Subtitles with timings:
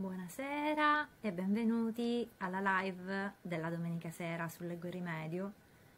[0.00, 5.52] Buonasera e benvenuti alla live della domenica sera su Leggo Rimedio,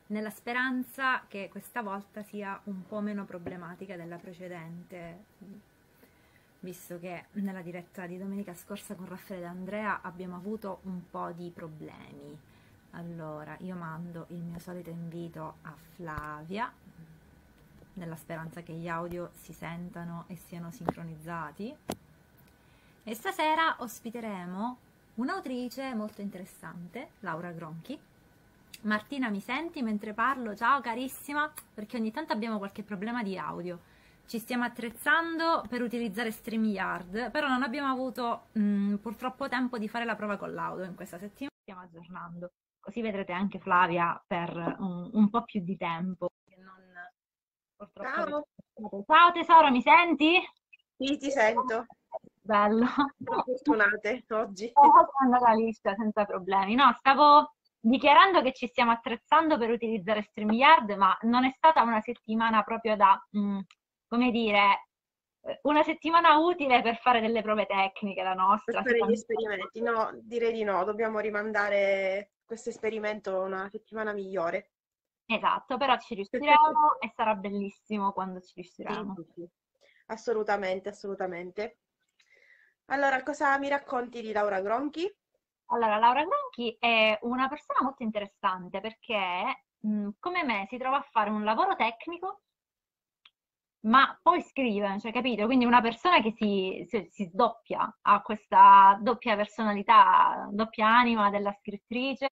[0.09, 5.25] nella speranza che questa volta sia un po' meno problematica della precedente,
[6.59, 11.31] visto che nella diretta di domenica scorsa con Raffaele e Andrea abbiamo avuto un po'
[11.31, 12.37] di problemi.
[12.95, 16.73] Allora, io mando il mio solito invito a Flavia,
[17.93, 22.01] nella speranza che gli audio si sentano e siano sincronizzati.
[23.05, 24.79] E stasera ospiteremo
[25.17, 27.99] un'autrice molto interessante, Laura Gronchi.
[28.83, 30.55] Martina, mi senti mentre parlo?
[30.55, 33.91] Ciao carissima, perché ogni tanto abbiamo qualche problema di audio.
[34.25, 39.89] Ci stiamo attrezzando per utilizzare StreamYard, però non abbiamo avuto mh, mm, purtroppo tempo di
[39.89, 41.51] fare la prova con l'audio in questa settimana.
[41.61, 46.29] Stiamo aggiornando, così vedrete anche Flavia per un, un po' più di tempo.
[46.57, 48.47] Non, Ciao.
[49.07, 50.41] Ciao tesoro, mi senti?
[50.97, 51.87] Sì, ti sento.
[52.43, 52.87] Bello.
[53.25, 54.71] Fortunate oggi.
[54.75, 56.75] Oh, andata liscia senza problemi.
[56.75, 62.01] No, stavo dichiarando che ci stiamo attrezzando per utilizzare StreamYard, ma non è stata una
[62.01, 63.59] settimana proprio da, mh, mm,
[64.09, 64.89] come dire,
[65.43, 68.83] eh, una settimana utile per fare delle prove tecniche la nostra.
[68.83, 69.81] Per fare gli esperimenti.
[69.81, 74.73] No, direi di no, dobbiamo rimandare questo esperimento a una settimana migliore.
[75.27, 79.15] Esatto, però ci riusciremo e sarà bellissimo quando ci riusciremo.
[80.07, 81.79] Assolutamente, assolutamente.
[82.87, 85.13] Allora, cosa mi racconti di Laura Gronchi?
[85.73, 91.09] Allora, Laura Gronchi è una persona molto interessante perché, mh, come me, si trova a
[91.11, 92.43] fare un lavoro tecnico,
[93.85, 95.47] ma poi scrive, cioè, capito?
[95.47, 101.53] Quindi una persona che si, si, si sdoppia, ha questa doppia personalità, doppia anima della
[101.53, 102.29] scrittrice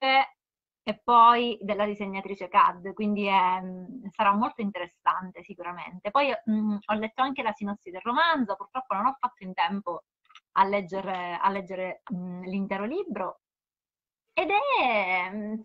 [0.83, 3.61] e poi della disegnatrice CAD, quindi è,
[4.11, 6.11] sarà molto interessante sicuramente.
[6.13, 10.05] Poi mh, ho letto anche la sinossi del romanzo, purtroppo non ho fatto in tempo
[10.61, 13.41] a leggere, a leggere mh, l'intero libro.
[14.33, 15.63] Ed è, mh,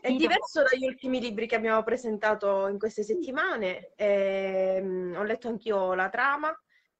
[0.00, 3.92] è diverso dagli ultimi libri che abbiamo presentato in queste settimane.
[3.94, 6.54] Eh, ho letto anch'io la trama,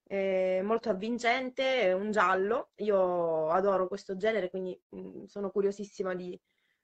[0.07, 2.71] è molto avvincente, è un giallo.
[2.77, 6.39] Io adoro questo genere, quindi mh, sono curiosissima di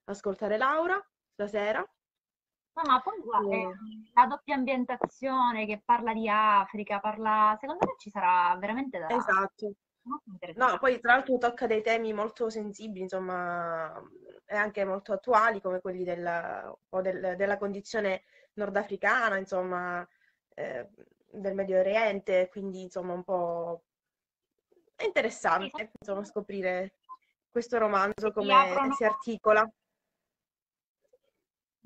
[0.05, 0.99] ascoltare Laura
[1.33, 1.81] stasera.
[1.81, 3.69] No, ma poi guarda, e...
[4.13, 7.57] la doppia ambientazione che parla di Africa, parla...
[7.59, 9.09] secondo me ci sarà veramente da...
[9.09, 9.73] Esatto.
[10.55, 13.93] No, poi tra l'altro tocca dei temi molto sensibili, insomma,
[14.45, 18.23] e anche molto attuali, come quelli del, del, della condizione
[18.55, 20.07] nordafricana, insomma,
[20.55, 20.89] eh,
[21.31, 23.83] del Medio Oriente, quindi insomma un po'
[24.97, 26.95] è interessante insomma, scoprire
[27.51, 28.55] questo romanzo come
[28.97, 29.71] si articola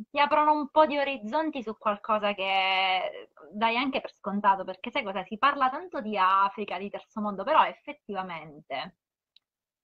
[0.09, 5.03] ti aprono un po' di orizzonti su qualcosa che dai anche per scontato, perché sai
[5.03, 5.25] cosa?
[5.25, 8.97] Si parla tanto di Africa, di terzo mondo, però effettivamente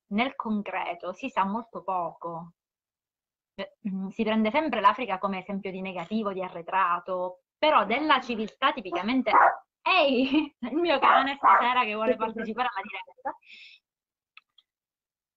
[0.08, 2.52] nel concreto si sa molto poco.
[3.88, 9.30] Mm, si prende sempre l'Africa come esempio di negativo, di arretrato, però della civiltà tipicamente...
[9.82, 13.36] Ehi, il mio cane stasera che vuole partecipare alla diretta.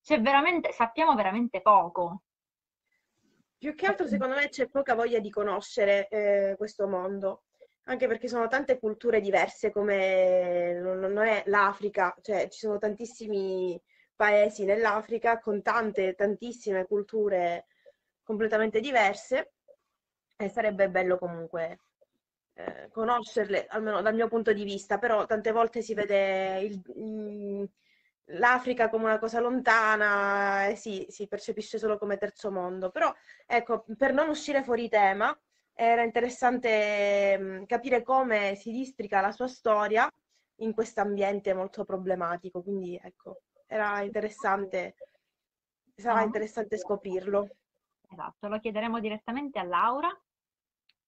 [0.01, 2.23] C'è veramente, sappiamo veramente poco
[3.59, 7.43] più che altro, secondo me, c'è poca voglia di conoscere eh, questo mondo,
[7.83, 13.79] anche perché sono tante culture diverse, come non è l'Africa, cioè ci sono tantissimi
[14.15, 17.67] paesi nell'Africa con tante, tantissime culture
[18.23, 19.53] completamente diverse
[20.37, 21.79] e sarebbe bello comunque
[22.53, 27.69] eh, conoscerle, almeno dal mio punto di vista, però tante volte si vede il, il
[28.33, 33.13] l'Africa come una cosa lontana, eh, sì, si percepisce solo come terzo mondo, però
[33.45, 35.37] ecco, per non uscire fuori tema,
[35.73, 40.11] era interessante mh, mm, capire come si districa la sua storia
[40.57, 44.95] in questo ambiente molto problematico, quindi ecco, era interessante,
[45.95, 46.23] sarà ah.
[46.23, 47.49] interessante scoprirlo.
[48.11, 50.09] Esatto, lo chiederemo direttamente a Laura,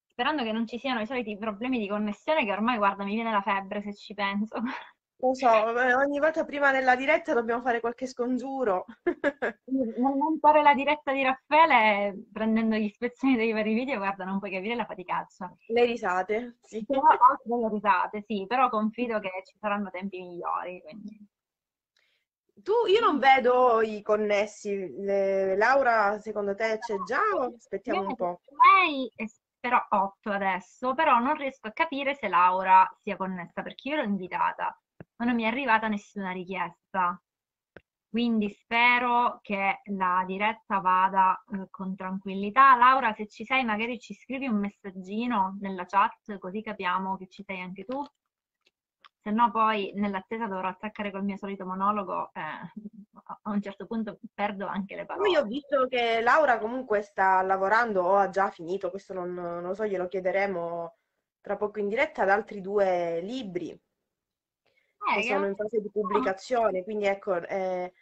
[0.07, 3.31] sperando che non ci siano i soliti problemi di connessione che ormai, guarda, mi viene
[3.31, 4.61] la febbre se ci penso.
[5.21, 8.85] Lo so, ogni volta prima della diretta dobbiamo fare qualche scongiuro.
[9.65, 14.49] Nel montare la diretta di Raffaele, prendendo gli spezzoni dei vari video, guarda, non puoi
[14.51, 15.55] capire la faticaccia.
[15.67, 16.83] Le risate, sì.
[16.87, 20.81] Le risate, sì, però confido che ci saranno tempi migliori.
[20.81, 21.27] Quindi.
[22.63, 24.91] Tu, io non vedo i connessi.
[24.97, 28.41] Le, Laura, secondo te c'è già o aspettiamo un po'?
[28.75, 29.11] Lei
[29.59, 34.03] però 8 adesso, però non riesco a capire se Laura sia connessa perché io l'ho
[34.03, 34.75] invitata
[35.21, 37.21] ma non mi è arrivata nessuna richiesta.
[38.09, 42.75] Quindi spero che la diretta vada eh, con tranquillità.
[42.75, 47.43] Laura, se ci sei, magari ci scrivi un messaggino nella chat così capiamo che ci
[47.43, 48.03] sei anche tu.
[49.23, 52.41] se no poi nell'attesa dovrò attaccare col mio solito monologo, eh,
[53.43, 55.27] a un certo punto perdo anche le parole.
[55.29, 59.61] Poi ho visto che Laura comunque sta lavorando o ha già finito, questo non, non
[59.61, 60.95] lo so, glielo chiederemo
[61.39, 63.79] tra poco in diretta, ad altri due libri
[65.05, 67.93] che che sono in fase di pubblicazione, quindi ecco, eh,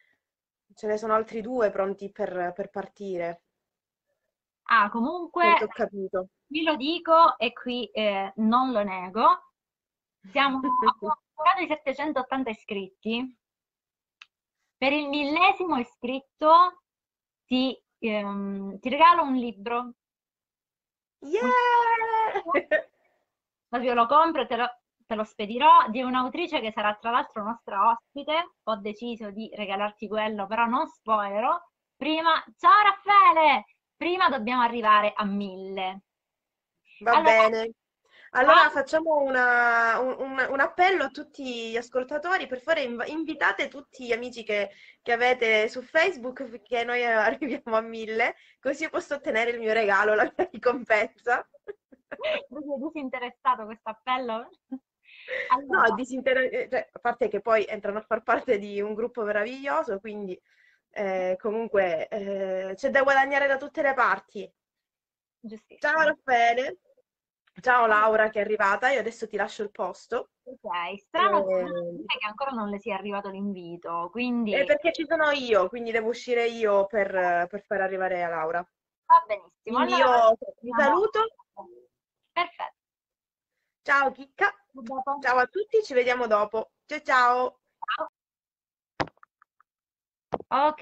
[0.75, 3.43] ce ne sono altri due pronti per, per partire,
[4.71, 6.27] Ah, comunque, quanto ho capito.
[6.45, 9.53] qui lo dico e qui eh, non lo nego.
[10.29, 10.59] Siamo
[11.59, 13.37] i 780 iscritti.
[14.77, 16.83] Per il millesimo iscritto
[17.45, 19.93] ti, ehm, ti regalo un libro.
[21.21, 21.49] Yeah!
[23.67, 24.78] Proprio lo compro e te lo,
[25.09, 28.57] te lo spedirò di un'autrice che sarà tra l'altro nostra ospite.
[28.65, 31.59] Ho deciso di regalarti quello, però non spoilerò.
[31.95, 33.65] Prima, ciao Raffaele!
[33.95, 36.01] Prima dobbiamo arrivare a mille.
[36.99, 37.71] Va Allora, bene.
[38.33, 43.07] Allora ah, facciamo una- un, un- un appello a tutti gli ascoltatori, per favore inv-
[43.07, 44.69] invitate tutti gli amici che,
[45.01, 49.73] che avete su Facebook perché noi arriviamo a mille, così io posso ottenere il mio
[49.73, 51.49] regalo, la mia ricompensa.
[52.47, 54.49] proprio disinteressato questo appello.
[55.67, 58.93] No, Allora, disinter- eh, cioè, a parte che poi entrano a far parte di un
[58.93, 60.39] gruppo meraviglioso, quindi
[60.91, 64.41] eh, comunque eh, c'è da guadagnare da tutte le parti.
[64.41, 66.03] Ciao giustissimo.
[66.03, 66.77] Raffaele,
[67.61, 70.29] ciao Laura che è arrivata, io adesso ti lascio il posto.
[70.43, 75.29] Ok, strano Eh, che ancora non le sia arrivato l'invito, È quindi perché ci sono
[75.31, 78.67] io, quindi devo uscire io per, per far arrivare a Laura.
[79.07, 79.77] va benissimo.
[79.77, 81.19] Quindi Allora, io vi saluto.
[82.33, 82.77] perfetto.
[83.83, 84.53] Ciao Chicca.
[85.21, 86.71] Ciao a tutti, ci vediamo dopo.
[86.85, 87.59] Ciao ciao.
[87.95, 88.09] Ciao.
[90.51, 90.81] Ok,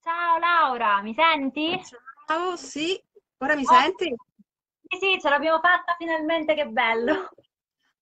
[0.00, 1.80] ciao Laura, mi senti?
[2.26, 3.00] Ciao, sì,
[3.38, 4.14] ora mi Oh, senti?
[4.88, 7.30] sì, sì, ce l'abbiamo fatta finalmente, che bello.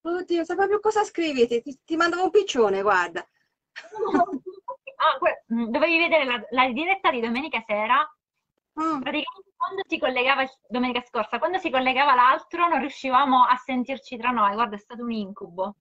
[0.02, 1.46] Oddio, sai proprio cosa scrivi?
[1.46, 3.26] Ti, ti, mandavo un piccione, guarda.
[5.02, 8.00] Ah, que- mm, dovevi vedere la, la diretta di domenica sera.
[8.78, 14.16] Mm, Praticamente quando si collegava domenica scorsa, quando si collegava l'altro, non riuscivamo a sentirci
[14.16, 14.54] tra noi.
[14.54, 15.76] Guarda, è stato un incubo.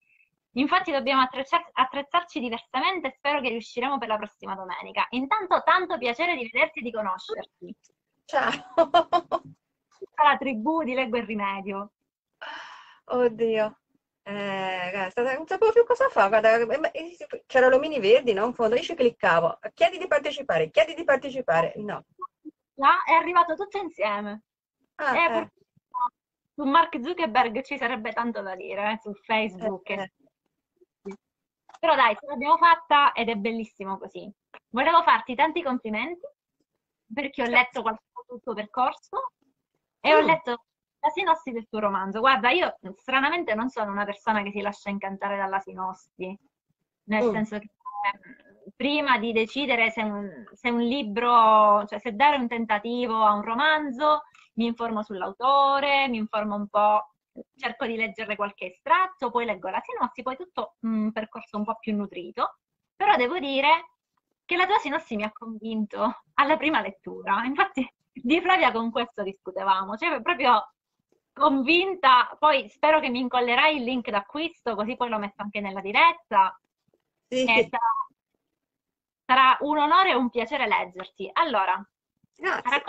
[0.54, 5.08] Infatti dobbiamo attrezzar- attrezzarci diversamente e spero che riusciremo per la prossima domenica.
[5.12, 7.76] Intanto, tanto piacere di vederti e di conoscerti.
[8.26, 8.52] ciao.
[8.76, 11.92] Tutta la tribù di Leggo il Rimedio.
[13.06, 13.78] Oddio.
[14.24, 16.28] Eh, guarda, non sapevo più cosa fa.
[16.28, 16.58] Guarda,
[16.92, 18.46] eh, c'erano l'omini verdi, no?
[18.46, 19.60] In fondo, io ci cliccavo.
[19.74, 21.72] Chiedi di partecipare, chiedi di partecipare.
[21.78, 22.04] No.
[22.80, 24.44] Là è arrivato tutto insieme.
[24.96, 25.52] Ah, Eh, eh,
[26.54, 29.90] su Mark Zuckerberg ci sarebbe tanto da dire, eh, su eh, Facebook.
[29.90, 30.12] eh.
[31.80, 34.30] Però dai, ce l'abbiamo fatta ed è bellissimo così.
[34.70, 36.28] Volevo farti tanti complimenti
[37.14, 39.32] perché ho letto qualcosa sul tuo percorso
[40.02, 40.64] e ho Mm, letto
[41.00, 42.20] la sinossi del tuo romanzo.
[42.20, 46.38] Guarda, io stranamente non sono una persona che si lascia incantare dalla sinossi,
[47.06, 47.32] nel mm.
[47.32, 48.49] senso che eh,
[48.80, 53.42] prima di decidere se un, se un libro, cioè se dare un tentativo a un
[53.42, 54.22] romanzo,
[54.54, 57.16] mi informo sull'autore, mi informo un po',
[57.58, 61.76] cerco di leggere qualche estratto, poi leggo la sinossi, poi tutto un percorso un po'
[61.78, 62.60] più nutrito.
[62.96, 63.96] Però devo dire
[64.46, 67.44] che la tua sinossi mi ha convinto alla prima lettura.
[67.44, 70.72] Infatti, di Flavia con questo discutevamo, cioè proprio
[71.34, 72.34] convinta.
[72.40, 76.58] Poi spero che mi incollerai il link d'acquisto, così poi lo metto anche nella diretta.
[77.28, 78.09] E Sì, sarà,
[79.30, 81.30] sarà un onore e un piacere leggerti.
[81.34, 81.88] Allora,
[82.34, 82.82] sei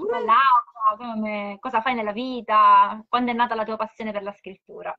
[0.00, 1.54] Mm.
[1.60, 3.04] Cosa fai nella vita?
[3.08, 4.98] Quando è nata la tua passione per la scrittura?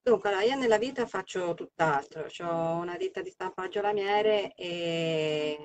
[0.00, 5.58] Dunque, allora, io nella vita faccio tutt'altro, ho una ditta di stampaggio lamiere e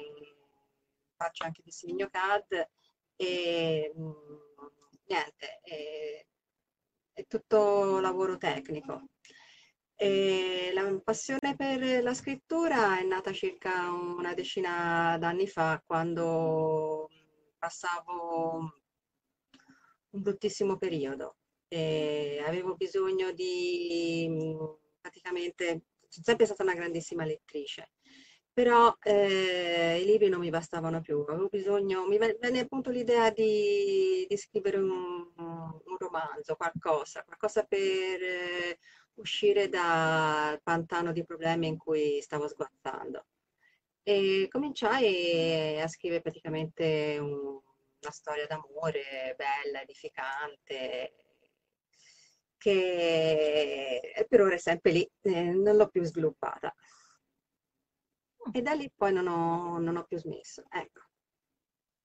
[1.16, 2.68] faccio anche disegno CAD
[3.16, 4.12] e mm,
[5.06, 6.26] niente, è,
[7.14, 9.04] è tutto lavoro tecnico.
[10.04, 17.08] E la passione per la scrittura è nata circa una decina d'anni fa, quando
[17.60, 18.72] passavo
[20.10, 21.36] un bruttissimo periodo.
[21.68, 24.28] E avevo bisogno di
[25.00, 27.92] praticamente, sono sempre stata una grandissima lettrice,
[28.52, 33.30] però eh, i libri non mi bastavano più, avevo bisogno, mi ve- venne appunto l'idea
[33.30, 38.80] di, di scrivere un, un romanzo, qualcosa, qualcosa per eh,
[39.22, 43.26] uscire dal pantano di problemi in cui stavo sguazzando.
[44.04, 47.60] E cominciai a scrivere praticamente un-
[48.02, 51.14] una storia d'amore bella, edificante,
[52.58, 56.74] che per ora è sempre lì, eh, non l'ho più sviluppata.
[58.54, 60.64] E da lì poi non ho, non ho più smesso.
[60.70, 61.02] Ecco.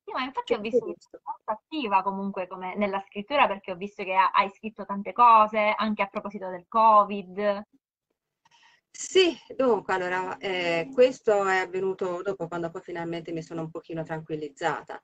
[0.06, 3.76] Sì, ma infatti ho visto che sei molto attiva comunque come nella scrittura perché ho
[3.76, 7.64] visto che hai scritto tante cose, anche a proposito del Covid.
[8.90, 14.02] Sì, dunque, allora, eh, questo è avvenuto dopo quando poi finalmente mi sono un pochino
[14.04, 15.02] tranquillizzata.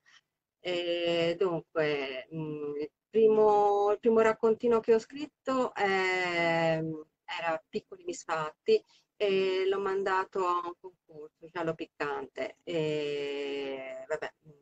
[0.60, 2.36] E dunque, mh,
[2.80, 6.82] il, primo, il primo raccontino che ho scritto eh,
[7.24, 8.82] era Piccoli misfatti
[9.16, 12.58] e l'ho mandato a un concorso, giallo piccante.
[12.62, 14.61] E vabbè, mi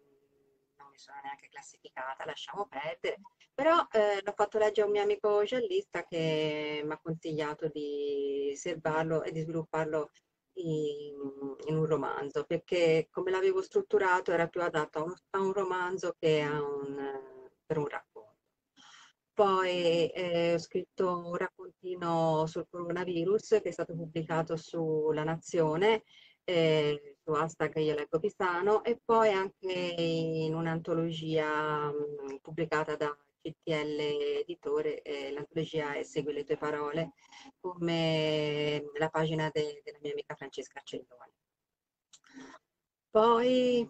[1.00, 3.20] sono neanche classificata, lasciamo perdere.
[3.54, 8.52] Però eh, l'ho fatto leggere a un mio amico giallista che mi ha consigliato di
[8.54, 10.10] serbarlo e di svilupparlo
[10.54, 11.16] in,
[11.66, 16.14] in, un romanzo, perché come l'avevo strutturato era più adatto a un, a un romanzo
[16.18, 17.20] che a un,
[17.64, 18.18] per un racconto.
[19.32, 26.02] Poi eh, ho scritto un raccontino sul coronavirus che è stato pubblicato sulla Nazione,
[26.44, 33.98] eh, su hashtag Io leggo Pisano, e poi anche in un'antologia mh, pubblicata da CTL
[34.40, 37.12] Editore, eh, l'antologia è Segui le tue parole,
[37.60, 41.32] come la pagina de, della mia amica Francesca Celloni.
[43.10, 43.88] Poi,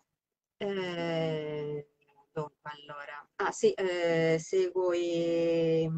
[0.56, 1.88] eh,
[2.32, 5.90] dunque, allora, ah sì, eh, seguo e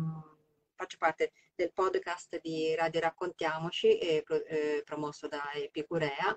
[0.83, 4.41] faccio parte del podcast di Radio Raccontiamoci, eh, pro,
[4.85, 6.37] promosso da Epicurea,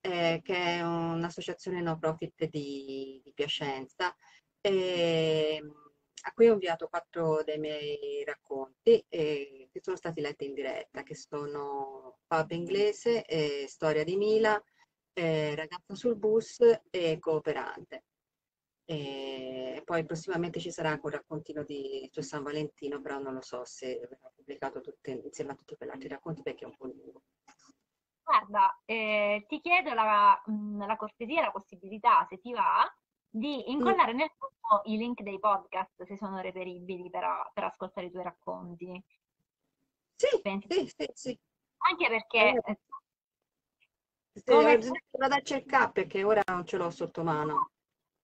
[0.00, 4.12] eh, che è un'associazione no profit di, di Piacenza.
[4.60, 5.62] E,
[6.22, 11.04] a cui ho inviato quattro dei miei racconti eh, che sono stati letti in diretta,
[11.04, 14.60] che sono Pub inglese, eh, Storia di Mila,
[15.12, 16.58] eh, Ragazza sul bus
[16.90, 18.02] e Cooperante.
[18.90, 23.40] E poi prossimamente ci sarà anche un raccontino di, su San Valentino, però non lo
[23.40, 26.86] so se verrà pubblicato tutte, insieme a tutti quegli altri racconti perché è un po'
[26.86, 27.22] lungo.
[28.24, 32.92] Guarda, eh, ti chiedo la, la cortesia, la possibilità, se ti va,
[33.28, 38.10] di incollare nel gruppo i link dei podcast se sono reperibili per, per ascoltare i
[38.10, 39.04] tuoi racconti.
[40.16, 40.26] Sì,
[40.66, 41.40] sì, sì, sì,
[41.88, 42.60] Anche perché...
[42.64, 42.78] Eh,
[44.32, 44.78] sì, come...
[45.10, 47.70] vado a cercare perché ora non ce l'ho sotto mano.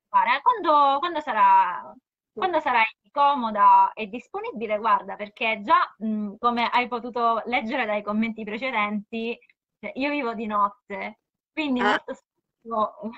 [0.08, 1.94] Quando, quando, sarà,
[2.32, 8.44] quando sarai comoda e disponibile, guarda, perché già mh, come hai potuto leggere dai commenti
[8.44, 9.38] precedenti,
[9.78, 11.20] cioè, io vivo di notte,
[11.52, 11.84] quindi ah.
[11.84, 13.10] molto spesso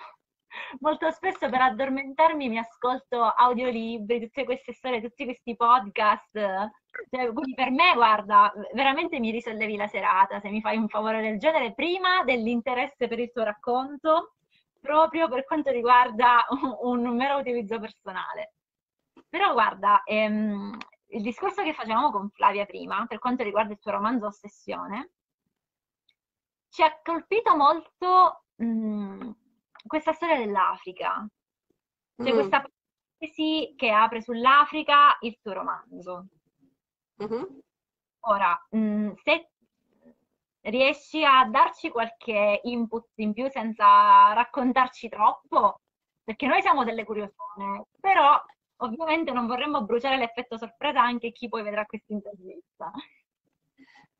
[0.80, 6.32] molto spesso per addormentarmi mi ascolto audiolibri, tutte queste storie, tutti questi podcast.
[7.10, 11.20] Cioè, quindi per me, guarda, veramente mi risollevi la serata se mi fai un favore
[11.20, 14.34] del genere, prima dell'interesse per il tuo racconto,
[14.88, 16.46] proprio per quanto riguarda
[16.80, 18.54] un, un mero utilizzo personale.
[19.28, 20.78] Però guarda, ehm,
[21.08, 25.10] il discorso che facevamo con Flavia prima, per quanto riguarda il tuo romanzo Ossessione,
[26.70, 29.30] ci ha colpito molto mh, mm,
[29.86, 31.26] questa storia dell'Africa,
[32.16, 32.34] cioè mm.
[32.34, 36.28] questa parentesi che apre sull'Africa il suo romanzo.
[37.22, 37.44] Mm-hmm.
[38.20, 39.50] Ora, mh, mm, se
[40.62, 45.80] riesci a darci qualche input in più senza raccontarci troppo,
[46.22, 48.40] perché noi siamo delle curiosone, però
[48.80, 52.92] ovviamente non vorremmo bruciare l'effetto sorpresa anche chi poi vedrà questa intervista.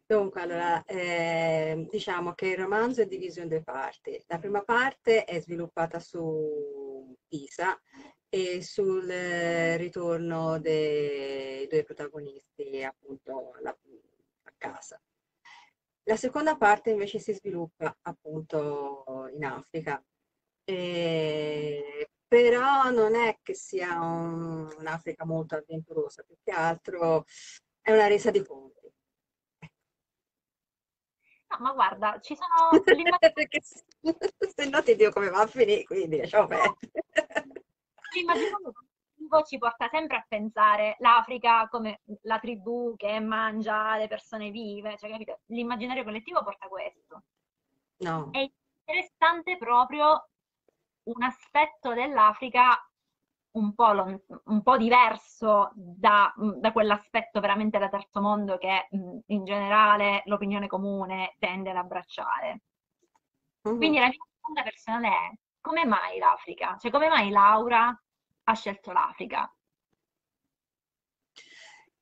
[0.07, 4.19] Dunque, allora, eh, diciamo che il romanzo è diviso in due parti.
[4.27, 7.79] La prima parte è sviluppata su Pisa
[8.31, 14.99] e sul ritorno dei due protagonisti appunto alla, a casa.
[16.09, 20.03] La seconda parte invece si sviluppa appunto in Africa,
[20.65, 27.27] e, però non è che sia un, un'Africa molto avventurosa, più che altro
[27.83, 28.79] è una resa di conti
[31.51, 32.83] No, ma guarda, ci sono...
[33.33, 36.77] Perché se no ti dico come va a finire, quindi lasciamo perdere.
[38.15, 38.88] L'immaginario
[39.29, 44.97] collettivo ci porta sempre a pensare l'Africa come la tribù che mangia le persone vive,
[44.97, 45.41] cioè, capito?
[45.47, 47.23] L'immaginario collettivo porta questo.
[47.99, 48.31] No.
[48.33, 50.29] È interessante proprio
[51.05, 52.83] un aspetto dell'Africa
[53.51, 59.45] un po', lo, un po diverso da, da, quell'aspetto veramente da terzo mondo che in
[59.45, 62.61] generale l'opinione comune tende ad abbracciare.
[63.63, 63.77] Uh-huh.
[63.77, 66.77] Quindi la mia domanda personale è come mai l'Africa?
[66.79, 67.99] Cioè come mai Laura
[68.49, 69.53] ha scelto l'Africa?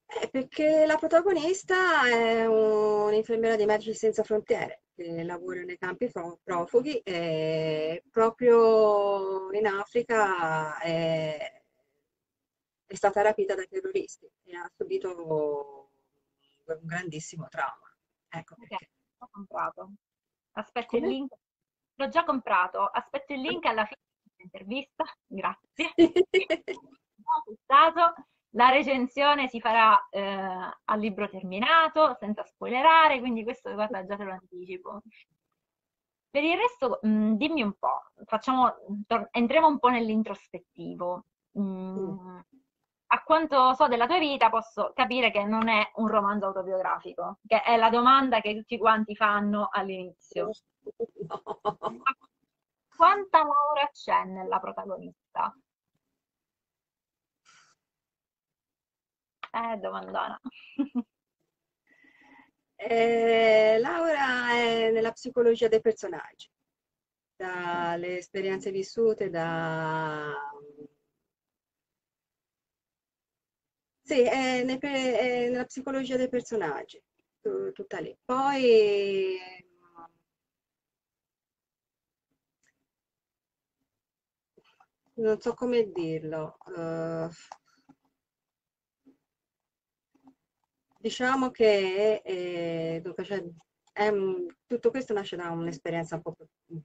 [0.09, 6.11] Eh, perché la protagonista è un'infermiera di Medici Senza Frontiere che lavora nei campi
[6.43, 11.63] profughi e proprio in Africa è,
[12.87, 15.91] è stata rapita dai terroristi e ha subito
[16.65, 17.95] un grandissimo trauma.
[18.29, 18.89] Ecco okay,
[19.19, 19.91] L'ho comprato.
[20.53, 21.07] Aspetto Come?
[21.07, 21.35] il link.
[21.97, 22.87] L'ho già comprato.
[22.87, 24.06] Aspetto il link alla fine
[24.47, 25.93] intervista, grazie.
[28.51, 34.25] La recensione si farà eh, al libro terminato, senza spoilerare, quindi questo guarda già te
[34.25, 35.03] lo anticipo.
[36.31, 38.75] Per il resto, mh, mm, dimmi un po', facciamo,
[39.31, 41.25] entriamo un po' nell'introspettivo.
[41.59, 42.39] Mm,
[43.09, 47.63] a quanto so della tua vita, posso capire che non è un romanzo autobiografico, che
[47.63, 50.51] è la domanda che tutti quanti fanno all'inizio.
[51.29, 52.03] No.
[52.97, 55.55] Quanta Laura c'è nella protagonista?
[59.53, 60.41] Eh, domandona.
[62.77, 66.49] eh, Laura è nella psicologia dei personaggi,
[67.37, 70.33] dalle esperienze vissute, da...
[74.03, 77.03] Sì, è, nella psicologia dei personaggi,
[77.41, 78.17] tutta lì.
[78.25, 79.39] Poi
[85.17, 86.57] non so come dirlo.
[86.67, 87.29] Uh,
[90.99, 93.43] diciamo che eh, dunque, cioè,
[93.93, 94.13] è,
[94.67, 96.37] tutto questo nasce da un'esperienza un po'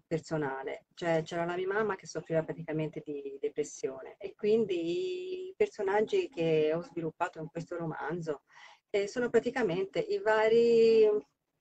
[0.07, 0.85] personale.
[0.93, 6.71] Cioè, c'era la mia mamma che soffriva praticamente di depressione e quindi i personaggi che
[6.73, 8.43] ho sviluppato in questo romanzo
[8.89, 11.01] eh, sono praticamente vari,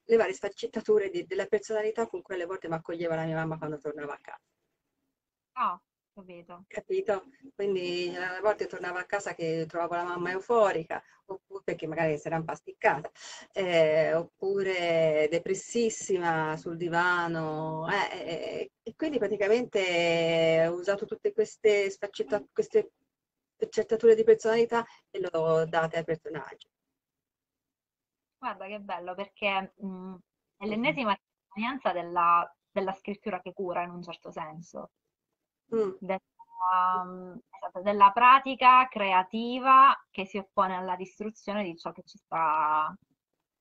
[0.04, 3.58] le varie sfaccettature di, della personalità con cui alle volte mi accoglieva la mia mamma
[3.58, 4.42] quando tornava a casa.
[5.54, 5.80] Oh.
[6.12, 6.64] Capito.
[6.66, 7.24] Capito?
[7.54, 12.26] Quindi a volte tornavo a casa che trovavo la mamma euforica, oppure perché magari si
[12.26, 13.10] era impasticcata,
[13.52, 17.88] eh, oppure depressissima sul divano.
[17.88, 22.90] Eh, eh, e quindi praticamente ho usato tutte queste sfaccettature, queste
[23.56, 26.68] sfaccettature di personalità e l'ho date ai personaggi.
[28.38, 30.14] Guarda che bello perché mh,
[30.56, 34.90] è l'ennesima testimonianza della, della scrittura che cura in un certo senso
[35.74, 35.90] mm.
[35.98, 37.36] della, mm,
[37.82, 42.94] della pratica creativa che si oppone alla distruzione di ciò che ci sta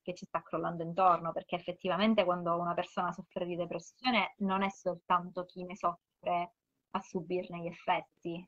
[0.09, 4.69] che ci sta crollando intorno, perché effettivamente quando una persona soffre di depressione non è
[4.69, 6.53] soltanto chi ne soffre
[6.91, 8.43] a subirne gli effetti,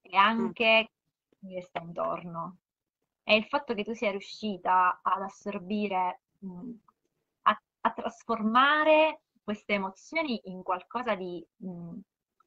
[0.00, 0.90] è anche
[1.38, 2.58] chi le sta intorno.
[3.24, 6.20] E il fatto che tu sia riuscita ad assorbire,
[7.42, 11.98] a, a, trasformare queste emozioni in qualcosa di mh,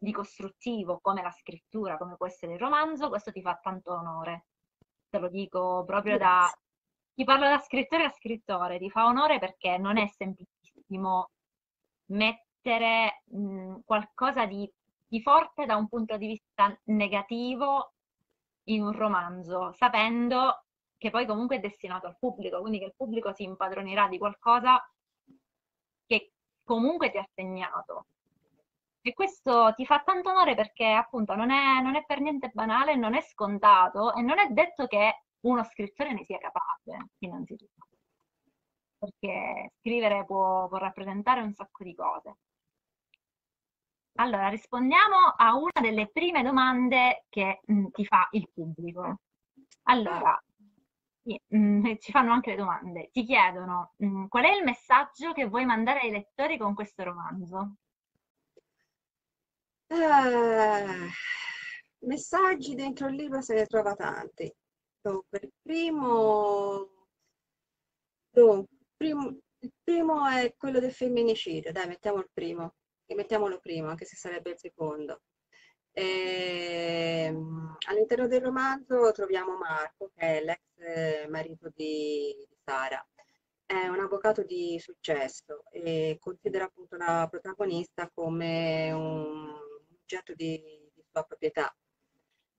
[0.01, 4.45] di costruttivo come la scrittura, come può essere il romanzo, questo ti fa tanto onore.
[5.09, 6.49] Te lo dico proprio da
[7.13, 11.31] chi parla da scrittore a scrittore, ti fa onore perché non è semplicissimo
[12.11, 14.71] mettere mh, qualcosa di,
[15.05, 17.93] di forte da un punto di vista negativo
[18.69, 20.63] in un romanzo, sapendo
[20.97, 24.81] che poi comunque è destinato al pubblico, quindi che il pubblico si impadronirà di qualcosa
[26.05, 26.31] che
[26.63, 28.05] comunque ti ha segnato.
[29.09, 32.95] E questo ti fa tanto onore perché appunto non è, non è per niente banale,
[32.95, 37.87] non è scontato e non è detto che uno scrittore ne sia capace, innanzitutto.
[38.99, 42.37] Perché scrivere può, può rappresentare un sacco di cose.
[44.17, 49.21] Allora, rispondiamo a una delle prime domande che mh, mm, ti fa il pubblico.
[49.85, 50.39] Allora,
[51.23, 53.09] mh, mm, ci fanno anche le domande.
[53.11, 57.03] Ti chiedono mh, mm, qual è il messaggio che vuoi mandare ai lettori con questo
[57.03, 57.77] romanzo?
[59.91, 61.09] Eh,
[62.05, 64.53] messaggi dentro il libro se ne trova tanti.
[65.01, 67.07] Dunque, il primo,
[68.29, 72.75] dunque, primo, il primo è quello del femminicidio, dai, mettiamo il primo,
[73.05, 75.21] e mettiamolo primo, anche se sarebbe il secondo.
[75.91, 83.03] E, ehm, all'interno del romanzo troviamo Marco, che è l'ex marito di Sara.
[83.65, 89.58] È un avvocato di successo e considera appunto la protagonista come un
[90.09, 90.59] oggetto di,
[90.93, 91.75] di sua proprietà.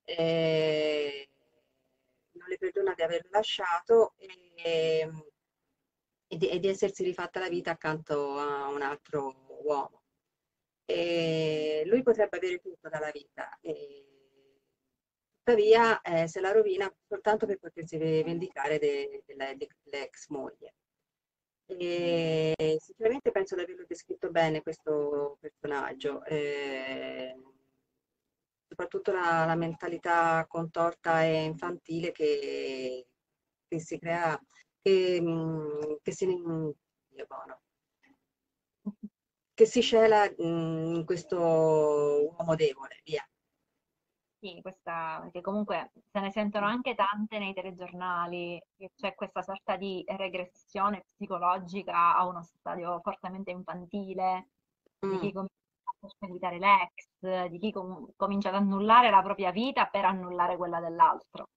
[0.04, 1.28] E
[2.32, 5.10] non le perdona di averlo lasciato e,
[6.28, 10.02] e, di, e, di, essersi rifatta la vita accanto a un altro uomo.
[10.84, 13.58] E lui potrebbe avere tutto dalla vita,
[15.42, 20.74] tuttavia eh, se la rovina soltanto per potersi vendicare de, de, de, dell'ex moglie.
[21.78, 27.36] E sinceramente penso di averlo descritto bene questo personaggio, eh,
[28.68, 33.06] soprattutto la, la, mentalità contorta e infantile che,
[33.68, 34.40] che si crea,
[34.82, 36.26] che, mm, che si,
[39.54, 41.38] che si cela mm, in questo
[42.36, 43.29] uomo debole, via.
[44.42, 48.58] Sì, questa, che comunque se ne sentono anche tante nei telegiornali,
[48.96, 54.48] c'è questa sorta di regressione psicologica a uno stadio fortemente infantile,
[55.04, 55.10] mm.
[55.10, 55.52] di chi comincia
[55.84, 60.80] a perseguitare l'ex, di chi com- comincia ad annullare la propria vita per annullare quella
[60.80, 61.48] dell'altro.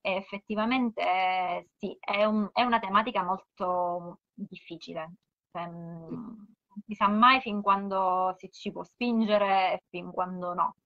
[0.00, 5.14] E effettivamente eh, sì, è, un- è una tematica molto difficile.
[5.50, 10.52] Cioè, mm, non si sa mai fin quando si ci può spingere e fin quando
[10.54, 10.76] no,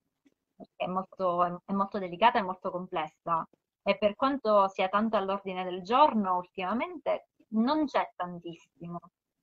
[0.89, 3.47] molto, è- molto delicata e molto complessa.
[3.81, 8.99] E per quanto sia tanto all'ordine del giorno, ultimamente non c'è tantissimo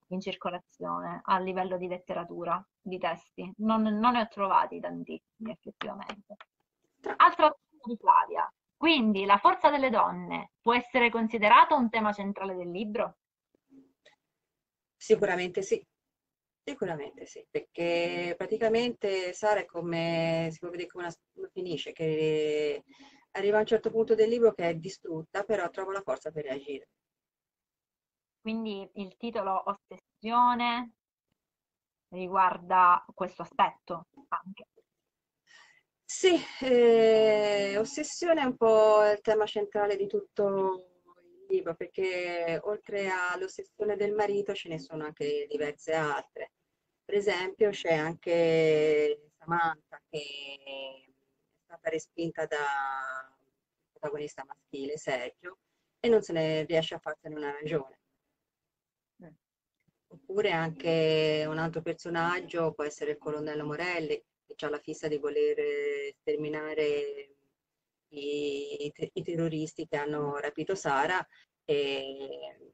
[0.09, 3.53] in circolazione a livello di letteratura, di testi.
[3.59, 6.37] Non, non ne ho trovati tantissimi effettivamente.
[7.17, 8.53] Altra domanda di Flavia.
[8.77, 13.17] Quindi la forza delle donne può essere considerato un tema centrale del libro?
[14.97, 15.85] Sicuramente sì,
[16.69, 22.83] sicuramente sì, perché praticamente Sara è come, si può vedere come, una, come finisce, che
[23.33, 26.45] arriva a un certo punto del libro che è distrutta, però trova la forza per
[26.45, 26.89] reagire.
[28.41, 30.93] Quindi il titolo Ossessione
[32.09, 34.67] riguarda questo aspetto anche.
[36.05, 40.95] Sì, eh, ossessione è un po' il tema centrale di tutto
[41.49, 46.53] il libro, perché oltre all'ossessione del marito ce ne sono anche diverse altre.
[47.07, 51.13] Per esempio c'è anche Samantha che è
[51.63, 52.59] stata respinta da
[53.93, 55.59] protagonista maschile, Sergio,
[56.01, 58.01] e non se ne riesce a farsene una ragione.
[60.09, 65.19] Oppure anche un altro personaggio può essere il colonnello Morelli, che ha la fissa di
[65.19, 67.37] voler sterminare
[68.09, 71.25] i, i terroristi che hanno rapito Sara
[71.65, 72.73] e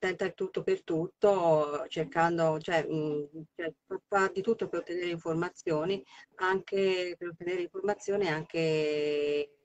[0.00, 3.72] tenta il tutto per tutto, cercando, cioè, mh, cioè,
[4.08, 6.02] fa di tutto per ottenere informazioni,
[6.36, 9.56] anche per ottenere informazioni anche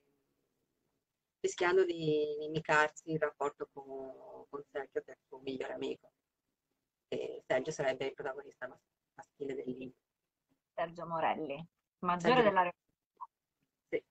[1.39, 6.11] rischiando di inimicarsi il rapporto con, con Sergio, che è il suo migliore amico.
[7.07, 8.67] E Sergio sarebbe il protagonista
[9.13, 9.97] maschile del libro.
[10.73, 11.65] Sergio Morelli,
[11.99, 12.49] maggiore Sergio.
[12.49, 12.73] della
[13.89, 14.03] sì.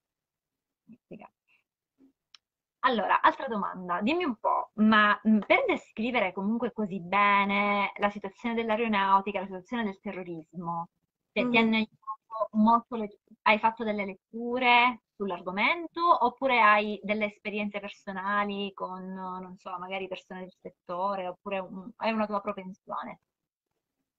[2.87, 9.40] Allora, altra domanda, dimmi un po', ma per descrivere comunque così bene la situazione dell'aeronautica,
[9.40, 10.90] la situazione del terrorismo,
[11.33, 11.51] cioè, mm.
[11.51, 13.20] ti hanno aiutato molto le...
[13.42, 20.40] hai fatto delle letture sull'argomento oppure hai delle esperienze personali con, non so, magari persone
[20.40, 21.90] del settore oppure un...
[21.97, 23.20] hai una tua propensione?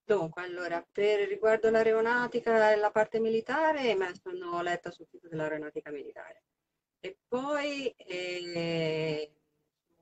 [0.02, 5.28] Dunque, allora, per riguardo l'aeronautica e la parte militare, me la sono letta sul sito
[5.28, 6.42] dell'aeronautica militare.
[7.00, 9.32] E poi eh,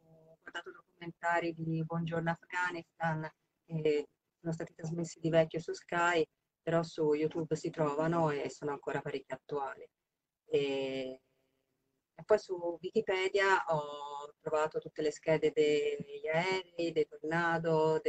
[0.03, 3.29] ho guardato documentari di Buongiorno Afghanistan,
[3.67, 4.09] che
[4.41, 6.27] sono stati trasmessi di vecchio su Sky,
[6.63, 9.87] però su YouTube si trovano e sono ancora parecchio attuali.
[10.47, 11.21] E,
[12.15, 18.01] e poi su Wikipedia ho trovato tutte le schede degli aerei, dei tornado,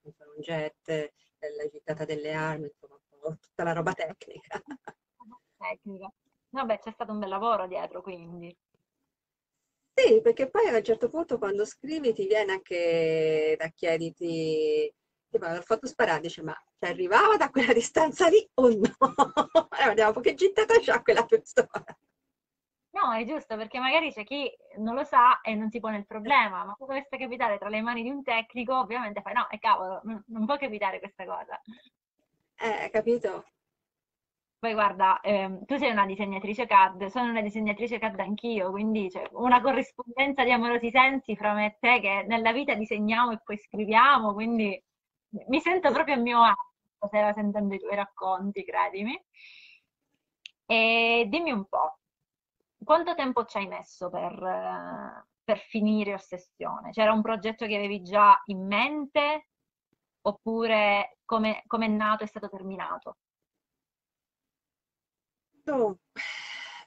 [0.00, 2.98] funziona un jet, la gittata delle armi, insomma,
[3.38, 4.62] tutta la roba tecnica.
[5.58, 6.12] Tecnica.
[6.50, 8.56] Vabbè, c'è stato un bel lavoro dietro, quindi.
[9.94, 14.94] Sì, perché poi a un certo punto quando scrivi ti viene anche da chiederti,
[15.28, 18.96] tipo, l'ho fatto sparare, dice, ma ci arrivava da quella distanza lì o no?
[19.70, 21.84] allora vediamo che gittata c'ha quella persona.
[22.90, 26.06] No, è giusto, perché magari c'è chi non lo sa e non si pone il
[26.06, 29.58] problema, ma se dovesse capitare tra le mani di un tecnico, ovviamente fai no, e
[29.58, 31.60] cavolo, non, può capitare questa cosa.
[32.56, 33.44] Eh, capito?
[34.60, 39.22] Poi guarda, ehm, tu sei una disegnatrice CAD, sono una disegnatrice CAD anch'io, quindi c'è
[39.32, 43.56] una corrispondenza di amorosi sensi fra me e te che nella vita disegniamo e poi
[43.56, 44.80] scriviamo, quindi
[45.48, 46.56] mi sento proprio a mio agio
[46.96, 49.16] stasera sentendo i tuoi racconti, credimi.
[50.66, 51.98] E dimmi un po',
[52.84, 56.90] quanto tempo ci hai messo per, per finire Ossessione?
[56.90, 59.48] C'era un progetto che avevi già in mente
[60.22, 63.16] oppure come, è nato è stato terminato?
[65.68, 66.00] No,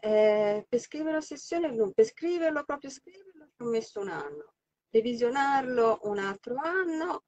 [0.02, 4.56] eh, per scrivere Ossessione, no, per scriverlo, proprio scriverlo, ci ho messo un anno,
[4.90, 7.26] revisionarlo un altro anno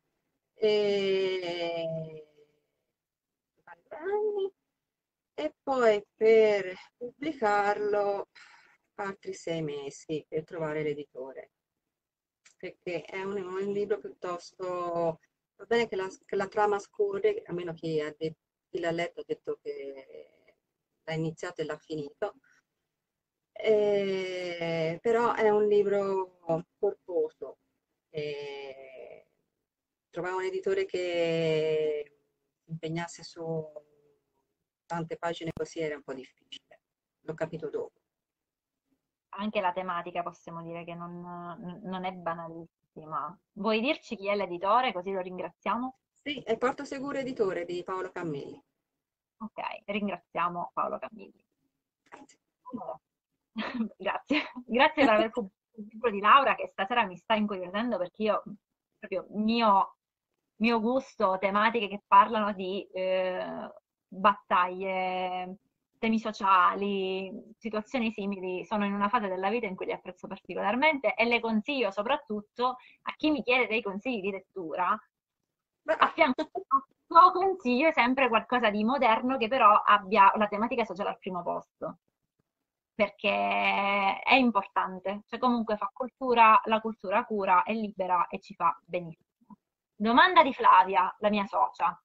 [0.55, 2.25] e
[3.89, 4.51] anni
[5.35, 8.29] e poi per pubblicarlo
[8.95, 11.51] altri sei mesi per trovare l'editore,
[12.57, 15.19] perché è un, un libro piuttosto...
[15.55, 18.35] Va bene che la, che la trama scorre, a meno che
[18.67, 20.42] chi l'ha letto ha detto che
[21.03, 22.35] l'ha iniziato e l'ha finito,
[23.51, 26.39] eh, però è un libro
[26.77, 27.57] corposo.
[28.09, 29.27] Eh,
[30.09, 32.17] trovare un editore che
[32.63, 33.65] si impegnasse su
[34.85, 36.81] tante pagine così era un po' difficile,
[37.21, 38.03] l'ho capito dopo
[39.35, 41.21] anche la tematica possiamo dire che non,
[41.83, 43.37] non è banalissima.
[43.53, 45.97] Vuoi dirci chi è l'editore così lo ringraziamo?
[46.11, 48.61] Sì, è Porto Seguro Editore di Paolo Cammilli.
[49.43, 51.43] Ok, ringraziamo Paolo Cammilli.
[52.03, 52.39] Grazie.
[52.71, 52.99] Allora,
[53.97, 58.23] Grazie, grazie per aver pubblicato il libro di Laura che stasera mi sta incuriosendo perché
[58.23, 58.43] io,
[58.97, 59.97] proprio mio,
[60.57, 63.71] mio gusto, tematiche che parlano di eh,
[64.07, 65.57] battaglie,
[65.97, 71.15] temi sociali, situazioni simili, sono in una fase della vita in cui li apprezzo particolarmente
[71.15, 76.49] e le consiglio soprattutto a chi mi chiede dei consigli di lettura, a fianco a
[77.31, 81.97] consiglio sempre qualcosa di moderno che però abbia la tematica sociale al primo posto
[82.95, 88.77] perché è importante, cioè comunque fa cultura, la cultura cura, è libera e ci fa
[88.85, 89.57] benissimo.
[89.95, 91.97] Domanda di Flavia, la mia socia.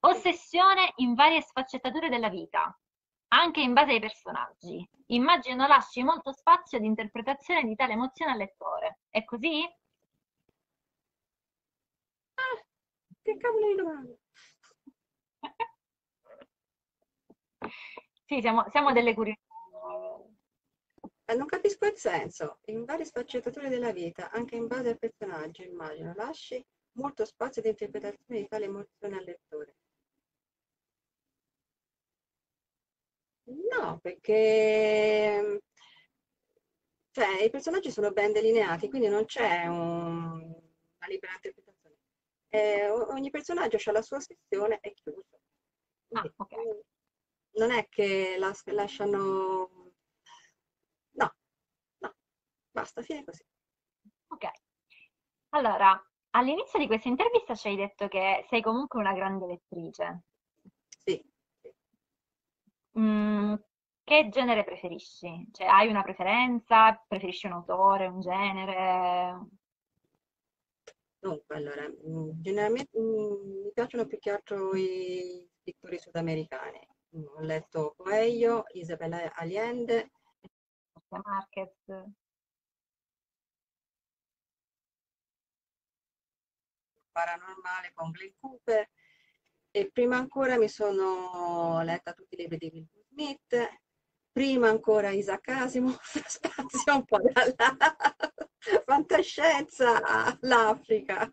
[0.00, 2.76] Ossessione in varie sfaccettature della vita,
[3.28, 4.88] anche in base ai personaggi.
[5.06, 9.00] Immagino lasci molto spazio di interpretazione di tale emozione al lettore.
[9.10, 9.62] È così?
[12.36, 12.64] Ah,
[13.24, 14.14] che cavolo di domanda!
[18.26, 19.42] sì, siamo, siamo delle curiosità
[21.26, 22.58] eh, non capisco il senso.
[22.66, 27.68] In varie sfaccettature della vita, anche in base al personaggio, immagino, lasci molto spazio di
[27.68, 29.74] interpretazione di tale emozione al lettore.
[33.46, 35.60] No, perché
[37.10, 40.32] cioè, i personaggi sono ben delineati, quindi non c'è un...
[40.32, 41.73] una libera interpretazione.
[42.54, 45.40] Eh, ogni personaggio ha la sua sezione e chiuso.
[46.12, 46.80] ah, okay.
[47.56, 49.94] Non è che la, lasciano
[52.74, 53.44] Basta, fine così.
[54.28, 54.50] Ok.
[55.50, 55.96] Allora,
[56.30, 60.24] all'inizio di questa intervista ci hai detto che sei comunque una grande lettrice.
[60.88, 61.24] Sì.
[62.98, 63.54] Mm,
[64.02, 65.48] che genere preferisci?
[65.52, 67.00] Cioè, hai una preferenza?
[67.06, 69.46] Preferisci un autore, un genere?
[71.24, 76.86] Dunque, allora, mm, generalmente mm, mi piacciono più che altro i pittori sudamericani.
[77.12, 80.10] Ho letto Coelho, Isabella Allende,
[81.08, 81.72] Marquez.
[87.10, 88.90] paranormale con Glenn Cooper
[89.70, 93.83] e prima ancora mi sono letta tutti i libri di Will Smith,
[94.34, 97.54] prima ancora Isaac Asimov, spazio un po' dalla
[98.84, 101.32] fantascienza all'Africa.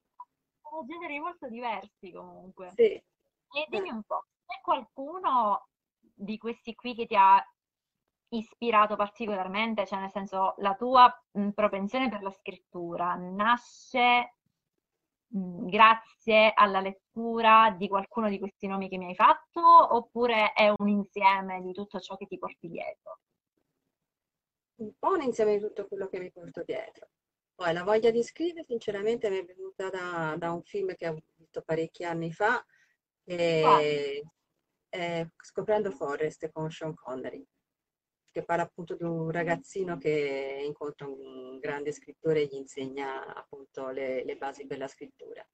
[0.62, 2.70] Sono generi molto diversi comunque.
[2.76, 2.84] Sì.
[2.94, 5.68] E dimmi un po', c'è qualcuno
[6.00, 7.44] di questi qui che ti ha
[8.30, 11.12] ispirato particolarmente, cioè nel senso la tua
[11.56, 14.36] propensione per la scrittura nasce
[15.34, 19.62] grazie alla lettura di qualcuno di questi nomi che mi hai fatto
[19.96, 23.20] oppure è un insieme di tutto ciò che ti porti dietro?
[24.82, 27.10] Un po' un insieme di tutto quello che mi porto dietro.
[27.56, 31.18] Poi la voglia di scrivere sinceramente mi è venuta da, da un film che ho
[31.36, 32.64] visto parecchi anni fa,
[33.24, 34.24] e,
[34.90, 37.46] eh, Scoprendo Forest con Sean Connery
[38.32, 43.90] che parla appunto di un ragazzino che incontra un grande scrittore e gli insegna appunto
[43.90, 45.46] le, le basi della scrittura.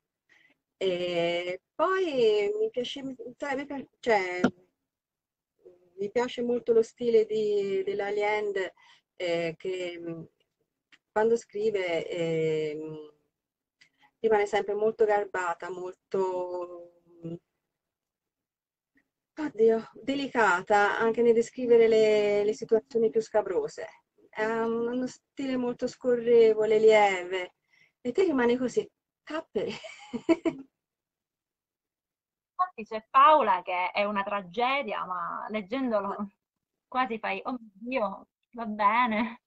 [0.78, 3.02] E poi mi piace,
[3.36, 3.66] cioè, mi,
[6.12, 8.74] piace, cioè, molto lo stile di, della Land
[9.16, 10.00] eh, che
[11.12, 13.12] quando scrive eh,
[14.20, 16.97] rimane sempre molto garbata, molto
[19.40, 23.86] Oddio, delicata anche nel descrivere le, le situazioni più scabrose.
[24.32, 27.54] Ha uno stile molto scorrevole, lieve,
[28.02, 28.88] e te rimani così,
[29.24, 29.72] capperi.
[32.60, 36.30] Infatti c'è Paola che è una tragedia, ma leggendolo
[36.88, 39.42] quasi fai, oh mio va bene.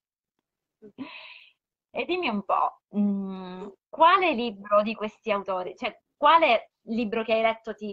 [1.90, 7.33] E dimmi un po', mh, mm, quale libro di questi autori, cioè quale libro che
[7.33, 7.92] hai letto ti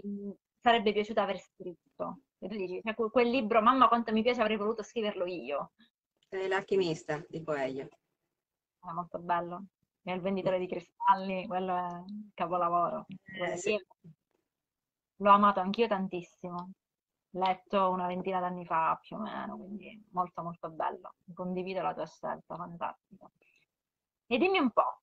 [0.60, 2.20] sarebbe piaciuto aver scritto?
[2.38, 5.72] E tu dici, cioè, quel libro, mamma quanto mi piace, avrei voluto scriverlo io.
[6.30, 7.88] L'alchimista di Coelho.
[8.80, 9.64] È molto bello.
[10.02, 13.06] E il venditore di cristalli, quello è un capolavoro.
[13.24, 13.86] Eh, sì.
[15.16, 16.70] L'ho amato anch'io tantissimo.
[17.30, 21.14] Letto una ventina d'anni fa più o meno, quindi molto molto bello.
[21.34, 23.30] Condivido la tua scelta, fantastica.
[24.26, 25.02] E dimmi un po',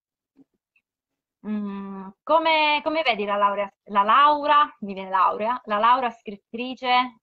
[1.47, 7.19] Mm, come, come, vedi la laurea, la Laura, mi viene laurea, la Laura scrittrice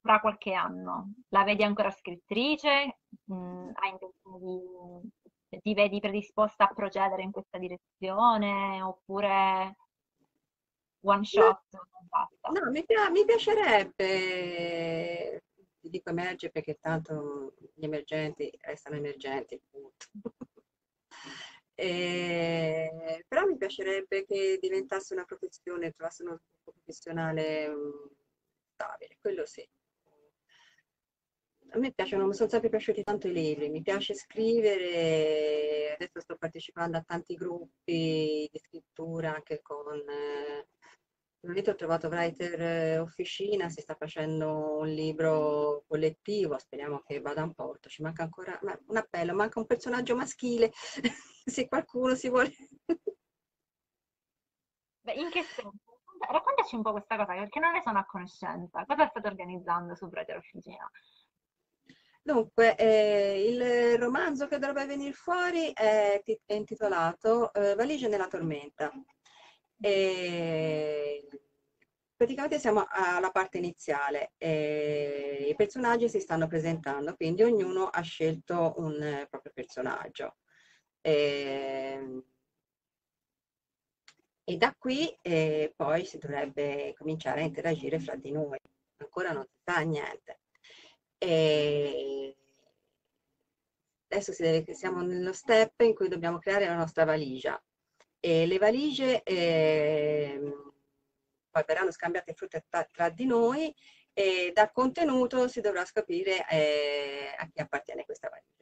[0.00, 1.14] fra qualche anno?
[1.30, 3.00] La vedi ancora scrittrice?
[3.32, 9.76] Mm, hai intenzione di, ti vedi predisposta a procedere in questa direzione oppure
[11.00, 11.62] one shot?
[11.70, 14.04] No, no mi, mi, piacerebbe,
[15.80, 20.06] ti dico emergere perché tanto gli emergenti restano emergenti, appunto.
[21.74, 28.08] E, però mi piacerebbe che diventasse una professione, trovasse uno sviluppo professionale um,
[28.74, 29.66] stabile, quello sì.
[31.74, 36.36] A me piacciono, mi sono sempre piaciuti tanto i libri, mi piace scrivere, adesso sto
[36.36, 39.98] partecipando a tanti gruppi di scrittura anche con...
[40.06, 40.66] Eh,
[41.44, 47.88] ho trovato Writer Officina, si sta facendo un libro collettivo, speriamo che vada in porto.
[47.88, 50.70] Ci manca ancora un appello, manca un personaggio maschile,
[51.44, 52.54] se qualcuno si vuole...
[55.00, 55.72] Beh, in che senso?
[56.28, 58.84] Raccontaci un po' questa cosa, perché non ne sono a conoscenza.
[58.84, 60.88] Cosa state organizzando su Writer Officina?
[62.22, 68.92] Dunque, eh, il romanzo che dovrebbe venire fuori è, è intitolato eh, Valigie nella tormenta.
[69.80, 71.26] E
[72.14, 78.74] praticamente siamo alla parte iniziale, e i personaggi si stanno presentando, quindi ognuno ha scelto
[78.76, 80.36] un proprio personaggio.
[81.02, 82.22] E,
[84.44, 88.58] e da qui eh, poi si dovrebbe cominciare a interagire fra di noi.
[88.96, 90.40] Ancora non si sa niente.
[91.18, 92.36] E
[94.08, 97.60] adesso deve, siamo nello step in cui dobbiamo creare la nostra valigia.
[98.20, 100.40] E le valigie eh,
[101.50, 102.34] poi verranno scambiate
[102.68, 103.74] tra, tra, di noi
[104.12, 108.61] e dal contenuto si dovrà scoprire eh, a chi appartiene questa valigia.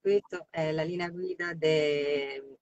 [0.00, 2.58] Questa è la linea guida de...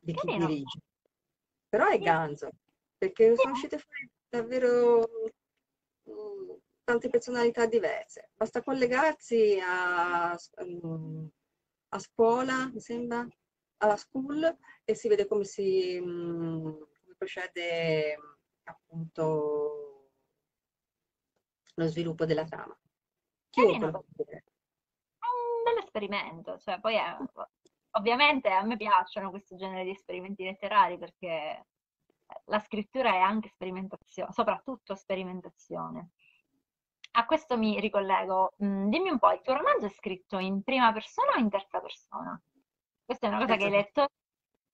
[0.00, 0.80] di chi dirige.
[1.68, 2.50] Però è ganzo,
[2.98, 5.08] perché sono uscite fuori davvero
[6.08, 6.50] mm,
[6.84, 8.30] tante personalità diverse.
[8.34, 11.28] Basta collegarsi a, um,
[11.88, 13.26] a scuola, mi sembra,
[13.78, 18.16] alla school e si vede come si mh, come procede
[18.64, 20.10] appunto
[21.74, 22.78] lo sviluppo della trama.
[23.54, 24.42] Lo È
[25.28, 27.16] un bello esperimento, cioè poi è,
[27.92, 31.66] ovviamente a me piacciono questo genere di esperimenti letterari perché
[32.46, 36.10] la scrittura è anche sperimentazione, soprattutto sperimentazione.
[37.14, 38.54] A questo mi ricollego.
[38.64, 41.78] Mm, dimmi un po', il tuo romanzo è scritto in prima persona o in terza
[41.80, 42.40] persona?
[43.04, 44.08] Questa è una cosa che i lettori,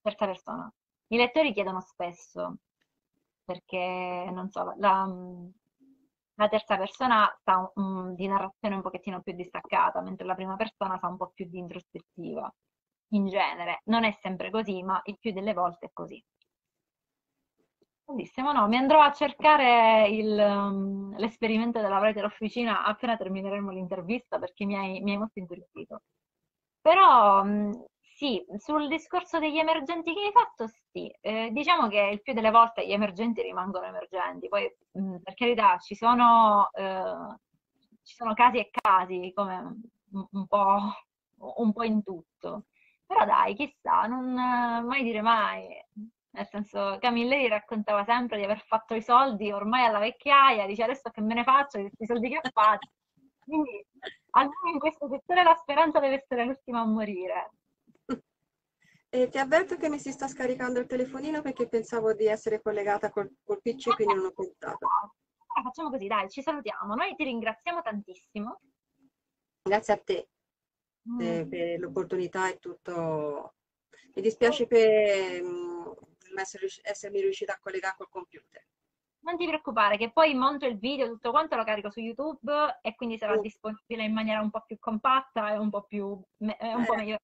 [0.01, 0.73] terza persona,
[1.07, 2.59] i lettori chiedono spesso,
[3.43, 5.05] perché, non so, la,
[6.39, 10.97] la terza persona sta um, di narrazione un pochettino più distaccata, mentre la prima persona
[10.97, 12.49] fa un po' più di introspettiva,
[13.09, 13.81] in genere.
[13.85, 16.23] Non è sempre così, ma il più delle volte è così.
[18.05, 24.39] Bellissimo, no, mi andrò a cercare il, um, l'esperimento della writer officina appena termineremo l'intervista
[24.39, 26.01] perché mi hai, mi hai molto incuriosito.
[26.81, 27.85] Però um,
[28.19, 31.09] sì, sul discorso degli emergenti che hai fatto, sì.
[31.21, 35.77] Eh, diciamo che il più delle volte gli emergenti rimangono emergenti, poi mh, per carità
[35.77, 37.37] ci sono, eh,
[38.03, 39.73] ci sono casi e casi, come
[40.31, 40.79] un, po',
[41.37, 42.65] un po' in tutto.
[43.05, 44.33] Però dai, chissà, non
[44.85, 45.67] mai dire mai.
[46.31, 51.09] Nel senso, Camilleri raccontava sempre di aver fatto i soldi ormai alla vecchiaia, dice adesso
[51.09, 52.87] che me ne faccio questi soldi che ho fatto.
[53.39, 53.83] Quindi
[54.31, 57.51] almeno in questo settore la speranza deve essere l'ultima a morire.
[59.11, 63.09] E ti avverto che mi si sta scaricando il telefonino perché pensavo di essere collegata
[63.09, 64.85] col, col PC, quindi non ho pensato.
[64.85, 66.93] Allora facciamo così, dai, ci salutiamo.
[66.93, 68.61] Noi ti ringraziamo tantissimo.
[69.63, 70.29] Grazie a te
[71.09, 71.21] mm.
[71.21, 73.55] eh, per l'opportunità e tutto.
[74.13, 75.95] Mi dispiace per um,
[76.35, 78.63] essere, essermi riuscita a collegare col computer.
[79.21, 82.95] Non ti preoccupare, che poi monto il video, tutto quanto lo carico su YouTube e
[82.95, 83.41] quindi sarà mm.
[83.41, 86.95] disponibile in maniera un po' più compatta e un po' più un po' eh.
[86.95, 87.17] meglio.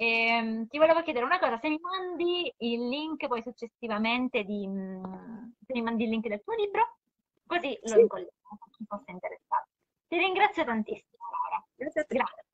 [0.00, 4.64] E, ehm, ti volevo chiedere una cosa, se mi mandi il link poi successivamente di,
[4.64, 6.98] mm, se mi mandi il link del tuo libro,
[7.44, 7.94] così sì.
[7.94, 9.66] lo incolliamo a chi fosse interessato.
[10.06, 11.66] Ti ringrazio tantissimo, Laura.
[11.74, 12.14] Grazie a te.
[12.14, 12.44] Grazie.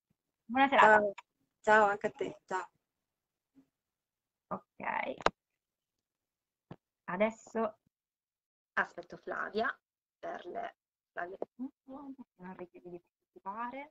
[0.47, 0.99] Buona serata.
[0.99, 1.13] Ciao.
[1.61, 2.41] Ciao anche a te.
[2.47, 2.69] Ciao.
[4.47, 5.15] Ok.
[7.05, 7.77] Adesso
[8.73, 9.79] aspetto Flavia
[10.19, 10.77] per le
[11.13, 13.91] Flavia non richiede di partecipare.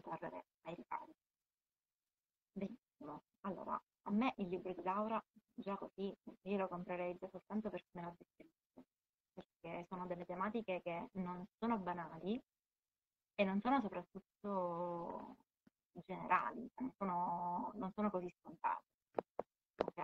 [0.00, 1.12] Correre ai ripari.
[2.52, 5.22] Benissimo, allora a me il libro di Laura
[5.54, 8.84] già così io lo comprerei già soltanto perché me l'ha descritto,
[9.34, 12.40] perché sono delle tematiche che non sono banali
[13.34, 15.36] e non sono soprattutto
[15.92, 18.84] generali, non sono, non sono così scontate.
[19.84, 20.02] Ok.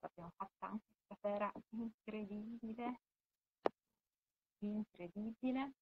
[0.00, 3.00] L'abbiamo fatta anche stasera incredibile,
[4.58, 5.72] incredibile,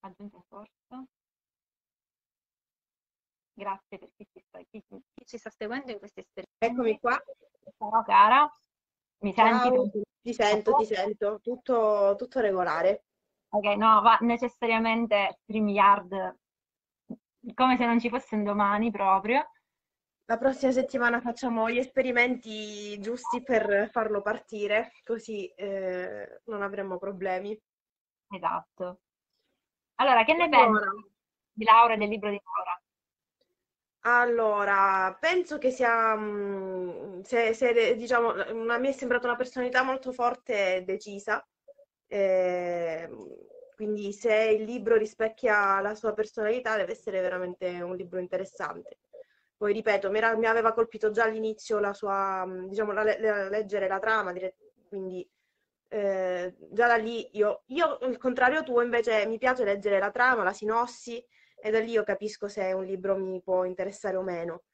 [0.00, 1.08] aggiunto un corso.
[3.52, 6.58] Grazie per chi ci, chi, chi ci sta seguendo in questi esperimenti.
[6.58, 7.22] Eccomi qua.
[7.76, 8.58] Ciao cara,
[9.18, 9.68] mi senti?
[9.68, 9.90] Ciao,
[10.22, 13.04] ti sento, ti sento, tutto, tutto regolare.
[13.50, 16.38] Ok, no, va necessariamente StreamYard
[17.52, 19.46] come se non ci fosse un domani proprio.
[20.26, 27.58] La prossima settimana facciamo gli esperimenti giusti per farlo partire, così eh, non avremo problemi.
[28.30, 29.00] Esatto.
[29.96, 30.90] Allora, che ne pensi Allora,
[31.52, 32.82] di Laura e del libro di Laura?
[34.06, 40.12] allora, penso che sia, mm, se, se, diciamo, a me è sembrata una personalità molto
[40.12, 41.46] forte e decisa,
[42.06, 43.08] eh,
[43.76, 48.98] quindi se il libro rispecchia la sua personalità deve essere veramente un libro interessante.
[49.56, 53.48] Poi ripeto, mi, era- mi aveva colpito già all'inizio la sua, mm, diciamo, la, la-
[53.48, 54.32] leggere la trama,
[54.88, 55.28] quindi
[55.88, 60.42] eh, già da lì io, io, al contrario tuo, invece mi piace leggere la trama,
[60.42, 61.24] la sinossi,
[61.56, 64.64] e da lì io capisco se un libro mi può interessare o meno.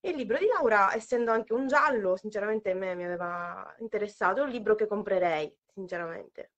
[0.00, 4.40] E il libro di Laura, essendo anche un giallo, sinceramente a me mi aveva interessato,
[4.40, 6.52] è un libro che comprerei, sinceramente.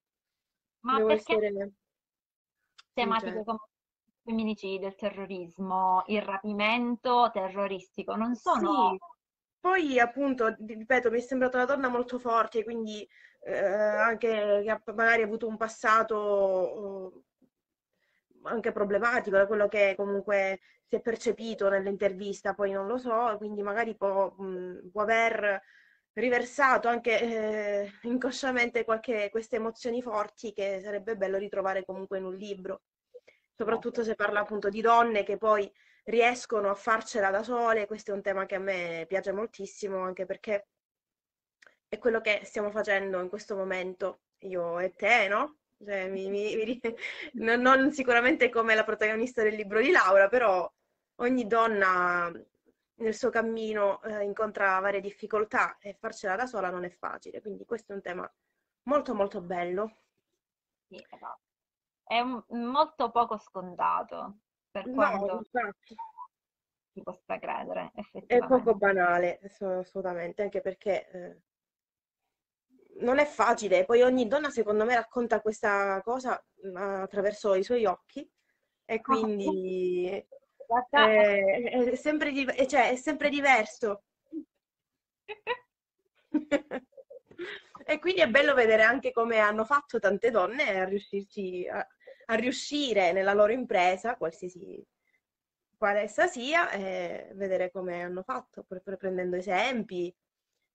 [0.81, 1.71] Ma Devo perché essere
[2.95, 3.59] tematiche come
[4.29, 8.91] il femminicidio, il terrorismo, il rapimento terroristico non sono...
[8.91, 8.99] Sì,
[9.61, 13.07] poi appunto, ripeto, mi è sembrata una donna molto forte, quindi
[13.41, 17.22] eh, anche che ha magari avuto un passato eh,
[18.45, 23.62] anche problematico, da quello che comunque si è percepito nell'intervista, poi non lo so, quindi
[23.62, 25.61] magari può, mh, può aver
[26.12, 32.35] riversato anche eh, inconsciamente qualche, queste emozioni forti che sarebbe bello ritrovare comunque in un
[32.37, 32.83] libro,
[33.59, 35.70] soprattutto se parla appunto di donne che poi
[36.04, 40.24] riescono a farcela da sole, questo è un tema che a me piace moltissimo, anche
[40.26, 40.68] perché
[41.88, 45.59] è quello che stiamo facendo in questo momento, io e te, no?
[45.84, 46.80] Cioè, mi- mi- mi
[47.34, 50.70] non, non sicuramente come la protagonista del libro di Laura, però
[51.16, 52.30] ogni donna
[53.00, 57.64] nel suo cammino eh, incontra varie difficoltà e farcela da sola non è facile, quindi
[57.64, 58.30] questo è un tema
[58.84, 60.02] molto molto bello.
[60.88, 61.47] Sì, esatto.
[62.09, 64.38] È molto poco scontato
[64.70, 65.94] per No, quanto infatti.
[66.94, 67.92] si possa credere,
[68.26, 71.40] È poco banale, ass- assolutamente, anche perché eh,
[73.00, 73.84] non è facile.
[73.84, 78.26] Poi ogni donna, secondo me, racconta questa cosa mm, attraverso i suoi occhi
[78.86, 80.26] e quindi
[80.66, 84.04] Guarda, eh, è sempre, div- eh, cioè, è sempre diverso.
[87.88, 91.86] E quindi è bello vedere anche come hanno fatto tante donne a riuscirci a,
[92.31, 94.85] a riuscire nella loro impresa, qualsiasi
[95.76, 100.14] quale essa sia, e vedere come hanno fatto, pre- pre- prendendo esempi,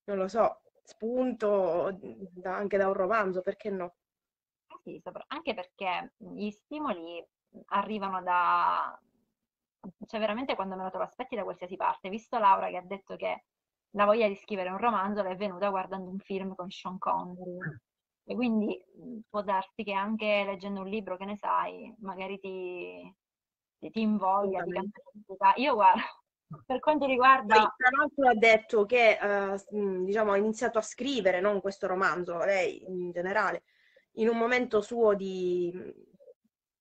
[0.06, 1.97] non lo so, spunto
[2.32, 3.95] da- anche da un romanzo, perché no?
[4.82, 7.24] Sì, sopra- anche perché gli stimoli
[7.68, 8.99] arrivano da...
[10.06, 12.10] Cioè veramente quando me lo lo aspetti da qualsiasi parte.
[12.10, 13.43] Visto Laura che ha detto che
[13.91, 17.58] la voglia di scrivere un romanzo le è venuta guardando un film con Sean Connery.
[18.26, 23.13] E quindi mh, può darsi che anche leggendo un libro, che ne sai, magari ti,
[23.80, 25.01] ti, invoglia, Assolutamente.
[25.01, 25.53] cambia identità.
[25.57, 26.01] Io guarda,
[26.65, 27.76] per quanto Poi, riguarda...
[27.76, 29.19] tra l'altro, ha detto che
[29.71, 33.63] mh, diciamo, ha iniziato a scrivere, non questo romanzo, lei in generale,
[34.13, 35.91] in un momento suo di mh,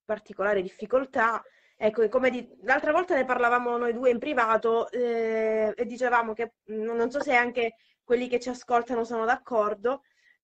[0.05, 1.43] particolare difficoltà.
[1.77, 6.55] Ecco, come di- l'altra volta ne parlavamo noi due in privato eh, e dicevamo che
[6.67, 7.75] non so se anche
[8.05, 10.03] quelli che ci ascoltano sono d'accordo,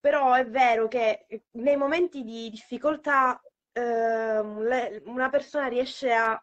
[0.09, 3.39] però è vero che eh, nei momenti di difficoltà
[3.75, 6.43] le- una persona riesce a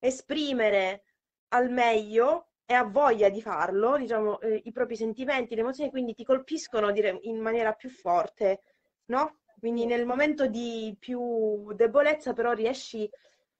[0.00, 1.04] esprimere
[1.52, 6.12] al meglio e ha voglia di farlo, diciamo, eh, i propri sentimenti, le emozioni, quindi
[6.14, 8.60] ti colpiscono dire, in maniera più forte,
[9.06, 9.38] no?
[9.58, 13.08] Quindi nel momento di più debolezza però riesci,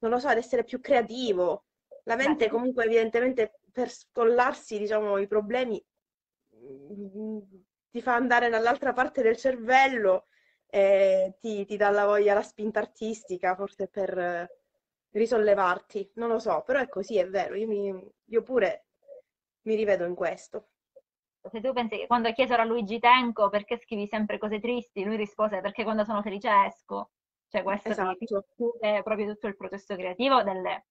[0.00, 1.64] non lo so, ad essere più creativo.
[2.04, 5.82] La mente comunque evidentemente per scollarsi, diciamo, i problemi
[6.54, 7.38] mm,
[7.94, 10.26] ti fa andare dall'altra parte del cervello
[10.66, 14.48] e ti, ti dà la voglia, la spinta artistica, forse per eh,
[15.10, 16.10] risollevarti.
[16.14, 17.54] Non lo so, però è così, è vero.
[17.54, 18.86] Io, mi- io pure
[19.62, 20.70] mi rivedo in questo.
[21.48, 25.16] Se tu pensi che quando chiesero a Luigi Tenco perché scrivi sempre cose tristi, lui
[25.16, 27.10] rispose perché quando sono felice esco.
[27.48, 28.44] Cioè questo Esatto.
[28.56, 30.86] chiude proprio tutto il processo creativo delle,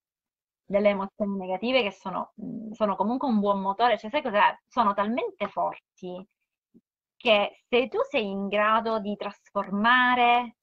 [0.64, 2.32] delle emozioni negative che sono,
[2.72, 3.98] sono comunque un buon motore.
[3.98, 4.58] Cioè sai cos'è?
[4.70, 6.26] Sono talmente forti
[7.24, 10.58] che se tu sei in grado di trasformare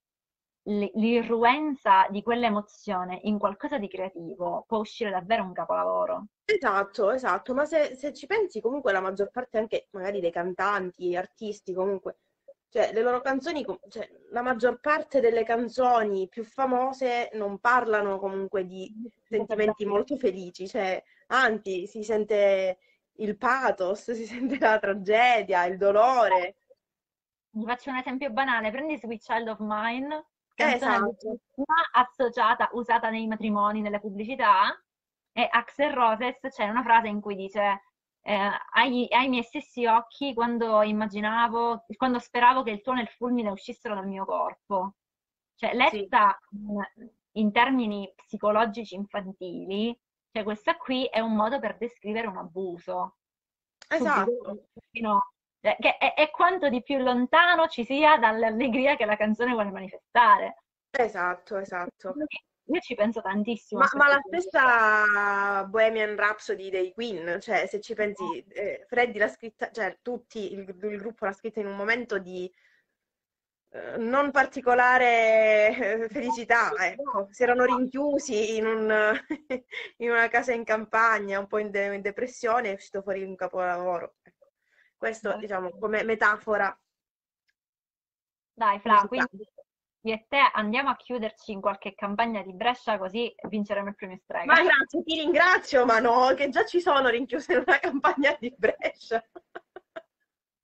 [0.65, 6.27] l'irruenza di quell'emozione in qualcosa di creativo, può uscire davvero un capolavoro.
[6.45, 11.17] Esatto, esatto, ma se, se ci pensi comunque la maggior parte anche magari dei cantanti,
[11.17, 12.19] artisti comunque,
[12.69, 18.67] cioè le loro canzoni, cioè, la maggior parte delle canzoni più famose non parlano comunque
[18.67, 22.77] di sentimenti molto felici, cioè anzi si sente
[23.21, 26.57] il pathos, si sente la tragedia, il dolore.
[27.51, 31.39] Vi faccio un esempio banale, prendi Sweet Child of Mine, canzone Esatto.
[31.93, 34.79] associata, usata nei matrimoni, nelle pubblicità,
[35.33, 37.83] e Axel Roses c'è una frase in cui dice
[38.23, 43.09] eh, ai, ai miei stessi occhi quando immaginavo, quando speravo che il tuono e il
[43.09, 44.95] fulmine uscissero dal mio corpo.
[45.55, 46.83] Cioè, letta in,
[47.33, 49.99] in termini psicologici infantili,
[50.33, 53.17] cioè questa qui è un modo per descrivere un abuso.
[53.89, 54.31] Esatto.
[54.31, 59.17] Subito, fino- cioè, che è, è quanto di più lontano ci sia dall'allegria che la
[59.17, 60.63] canzone vuole manifestare.
[60.91, 62.15] Esatto, esatto.
[62.73, 63.81] Io ci penso tantissimo.
[63.81, 69.29] Ma, ma la stessa Bohemian Rhapsody dei Queen, cioè se ci pensi, eh, Freddie l'ha
[69.29, 72.51] scritta, cioè tutti, il, il gruppo l'ha scritta in un momento di
[73.99, 77.29] non particolare eh, felicità, ecco.
[77.31, 79.13] Si erano rinchiusi in, un-
[79.99, 83.37] in una casa in campagna, un po' in, de- in depressione, è uscito fuori un
[83.37, 84.17] capolavoro.
[84.23, 84.49] Ecco.
[84.97, 86.77] Questo, diciamo, come metafora
[88.53, 89.49] Dai, Fla, quindi
[90.03, 94.19] io e te andiamo a chiuderci in qualche campagna di Brescia così vinceremo il premio
[94.23, 94.45] strega.
[94.45, 98.55] Ma grazie, ti ringrazio, ma no, che già ci sono rinchiuse in una campagna di
[98.57, 99.23] Brescia.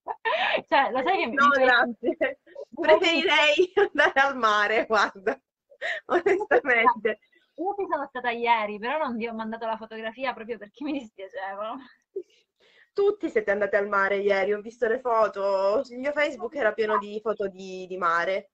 [0.69, 2.39] Cioè, lo sai che No, mi grazie.
[2.81, 5.41] Preferirei andare al mare, guarda,
[6.07, 7.19] onestamente.
[7.59, 10.93] Io ci sono stata ieri, però non vi ho mandato la fotografia proprio perché mi
[10.93, 11.79] dispiacevano.
[12.93, 16.99] Tutti siete andati al mare ieri, ho visto le foto, il mio Facebook era pieno
[16.99, 18.53] di foto di, di mare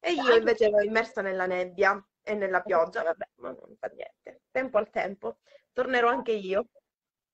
[0.00, 4.42] e io invece ero immersa nella nebbia e nella pioggia, vabbè, ma non fa niente,
[4.50, 5.38] tempo al tempo,
[5.72, 6.66] tornerò anche io.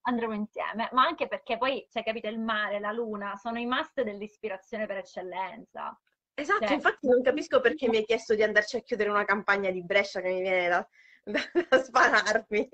[0.02, 4.02] Andremo insieme, ma anche perché poi, cioè, capito, il mare, la luna sono i must
[4.02, 5.98] dell'ispirazione per eccellenza.
[6.34, 9.70] Esatto, Cioè- infatti non capisco perché mi hai chiesto di andarci a chiudere una campagna
[9.70, 10.88] di Brescia che mi viene da,
[11.24, 12.68] da- da spararmi.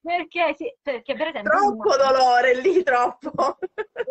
[0.00, 1.50] Perché, sì, perché per esempio...
[1.50, 3.58] Troppo mare- dolore lì, troppo.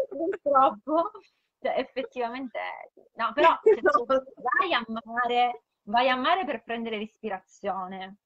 [0.10, 1.12] Purtroppo,
[1.60, 2.60] cioè, effettivamente,
[3.14, 4.06] no, però cioè, No.
[4.06, 8.18] vai a mare, vai a mare per prendere l'ispirazione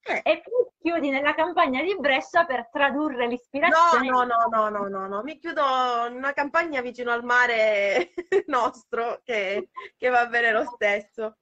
[0.00, 0.20] Eh.
[0.24, 4.08] e poi chiudi nella campagna di Brescia per tradurre No, l'ispirazione.
[4.08, 5.62] no, no, no, no, no, no, mi chiudo
[6.08, 8.12] in una campagna vicino al mare
[8.46, 11.36] nostro che, che va bene lo stesso.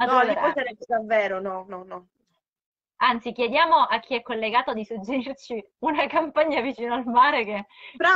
[0.00, 2.08] No, allora, sarebbe davvero, no, no, no.
[3.00, 7.66] anzi, chiediamo a chi è collegato di suggerirci una campagna vicino al mare che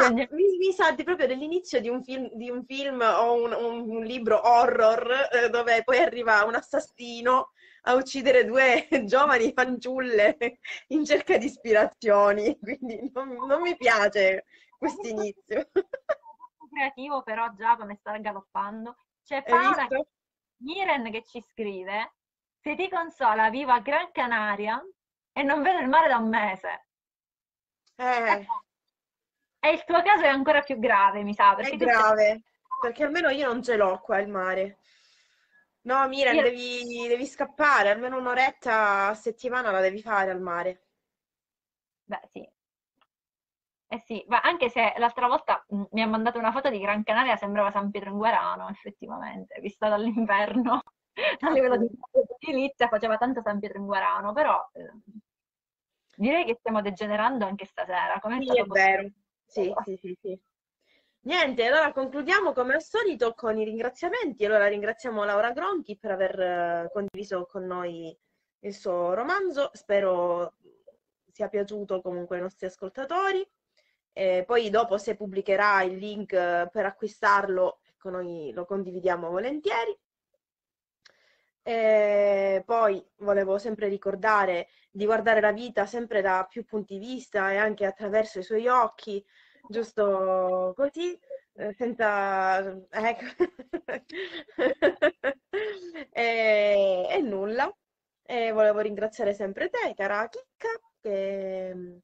[0.06, 3.52] andiamo- mi, mi sa di proprio dell'inizio di un film, di un film o un,
[3.52, 7.50] un- un libro horror eh, dove poi arriva un assassino
[7.82, 10.58] a uccidere due giovani fanciulle
[10.88, 14.44] in cerca di ispirazioni, quindi non, non mi piace
[14.78, 15.70] questo inizio.
[16.72, 18.96] creativo, però già come sta galoppando.
[19.22, 19.86] C'è Paola?
[20.62, 22.14] Miren che ci scrive:
[22.60, 24.82] Se ti consola, vivo a Gran Canaria
[25.32, 26.86] e non vedo il mare da un mese.
[27.96, 28.46] Eh,
[29.60, 32.42] E il tuo caso è ancora più grave, mi sa, perché è grave,
[32.80, 34.78] perché almeno io non ce l'ho qua il mare.
[35.84, 40.86] No, Miren, Io- devi, devi scappare, almeno un'oretta a settimana la devi fare al mare.
[42.06, 42.48] Beh, sì.
[43.88, 47.02] Eh sì, ma anche se l'altra volta mh, mi ha mandato una foto di Gran
[47.02, 50.80] Canaria, sembrava San Pietro in Guarano, effettivamente, vista dall'inverno.
[51.40, 51.90] A livello di
[52.38, 54.90] edilizia faceva tanto San Pietro in Guarano, però eh,
[56.16, 58.18] direi che stiamo degenerando anche stasera.
[58.20, 59.08] Come Sì, è vero.
[59.46, 60.40] Sì, sì, sì, sì.
[61.24, 64.44] Niente, allora concludiamo come al solito con i ringraziamenti.
[64.44, 68.16] Allora ringraziamo Laura Gronchi per aver eh, condiviso con noi
[68.60, 69.70] il suo romanzo.
[69.72, 70.54] Spero
[71.30, 73.48] sia piaciuto comunque ai nostri ascoltatori.
[74.12, 79.96] E poi dopo se pubblicherà il link eh, per acquistarlo, ecco, noi lo condividiamo volentieri.
[81.62, 87.52] E poi volevo sempre ricordare di guardare la vita sempre da più punti di vista
[87.52, 89.24] e anche attraverso i suoi occhi,
[89.72, 91.18] giusto così,
[91.54, 92.60] eh, senza...
[92.90, 93.24] ecco.
[96.12, 97.74] e, e nulla.
[98.24, 100.68] E volevo ringraziare sempre te, cara Chicca,
[101.00, 101.96] che mm,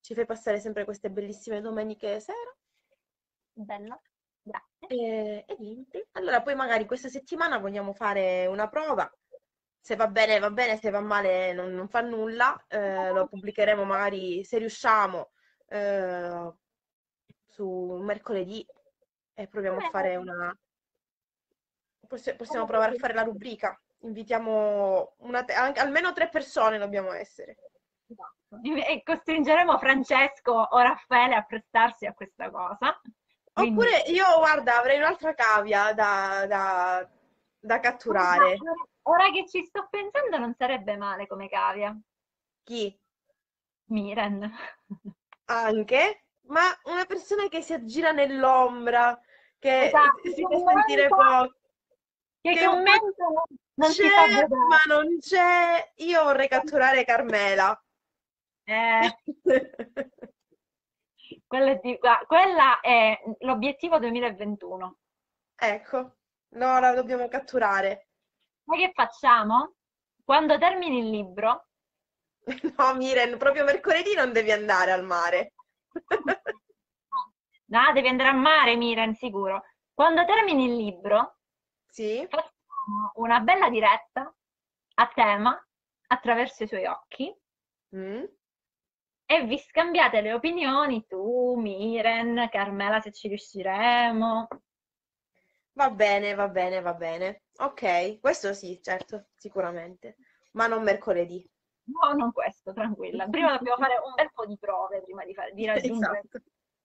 [0.00, 2.56] ci fai passare sempre queste bellissime domeniche sera.
[3.52, 4.02] Bello,
[4.40, 4.86] grazie.
[4.88, 6.08] E, e niente.
[6.12, 9.12] Allora, poi magari questa settimana vogliamo fare una prova.
[9.80, 12.64] Se va bene, va bene, se va male non, non fa nulla.
[12.68, 15.30] Eh, lo pubblicheremo magari se riusciamo
[15.68, 16.52] eh,
[17.58, 18.64] su mercoledì
[19.34, 20.56] e proviamo a fare una.
[22.06, 23.76] possi- Possiamo provare a fare la rubrica.
[24.02, 27.56] Invitiamo una te- almeno tre persone dobbiamo essere.
[28.06, 28.62] Esatto.
[28.62, 33.00] E costringeremo Francesco o Raffaele a prestarsi a questa cosa.
[33.52, 37.10] Quindi- Oppure io, guarda, avrei un'altra cavia da, da-
[37.58, 38.56] da catturare.
[39.02, 41.98] Ora che ci sto pensando non sarebbe male come cavia.
[42.62, 42.96] Chi?
[43.90, 44.48] Miren.
[45.46, 49.18] anche, ma una persona che si aggira nell'ombra,
[49.58, 51.56] che Esatto, si fa sentire commenta- poco,
[52.40, 53.42] Che che commento non,
[53.74, 55.92] non c'è, ma non c'è.
[55.96, 57.82] Io vorrei catturare Carmela.
[58.64, 59.16] Eh,
[61.46, 64.98] quella è, di- quella è l'obiettivo 2021.
[65.56, 66.16] Ecco,
[66.50, 68.08] no, la dobbiamo catturare.
[68.64, 69.74] Ma che facciamo?
[70.24, 71.66] Quando termini il libro,
[72.76, 75.52] No, Miren, proprio mercoledì non devi andare al mare.
[77.66, 79.62] no, devi andare a mare, Miren, sicuro.
[79.92, 81.38] Quando termini il libro,
[81.86, 84.32] Sì, facciamo una bella diretta
[84.94, 85.58] a tema
[86.08, 87.34] attraverso i suoi occhi
[87.94, 88.24] Mm.
[89.26, 94.48] e vi scambiate le opinioni, tu, Miren, Carmela, se ci riusciremo.
[95.80, 97.44] Va bene, va bene, va bene.
[97.60, 100.16] Ok, questo sì, certo, sicuramente,
[100.52, 101.42] ma non mercoledì.
[101.88, 103.26] No, non questo, tranquilla.
[103.28, 106.42] Prima dobbiamo fare un bel po' di prove prima di, fare- di raggiungere Esatto.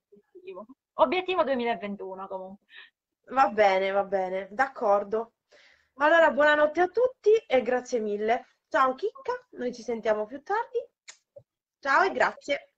[0.10, 0.66] l'obiettivo.
[0.96, 2.66] Obiettivo 2021 comunque.
[3.28, 5.34] Va bene, va bene, d'accordo.
[5.96, 8.48] Allora, buonanotte a tutti e grazie mille.
[8.68, 10.80] Ciao Chicca, noi ci sentiamo più tardi.
[11.80, 12.73] Ciao e grazie.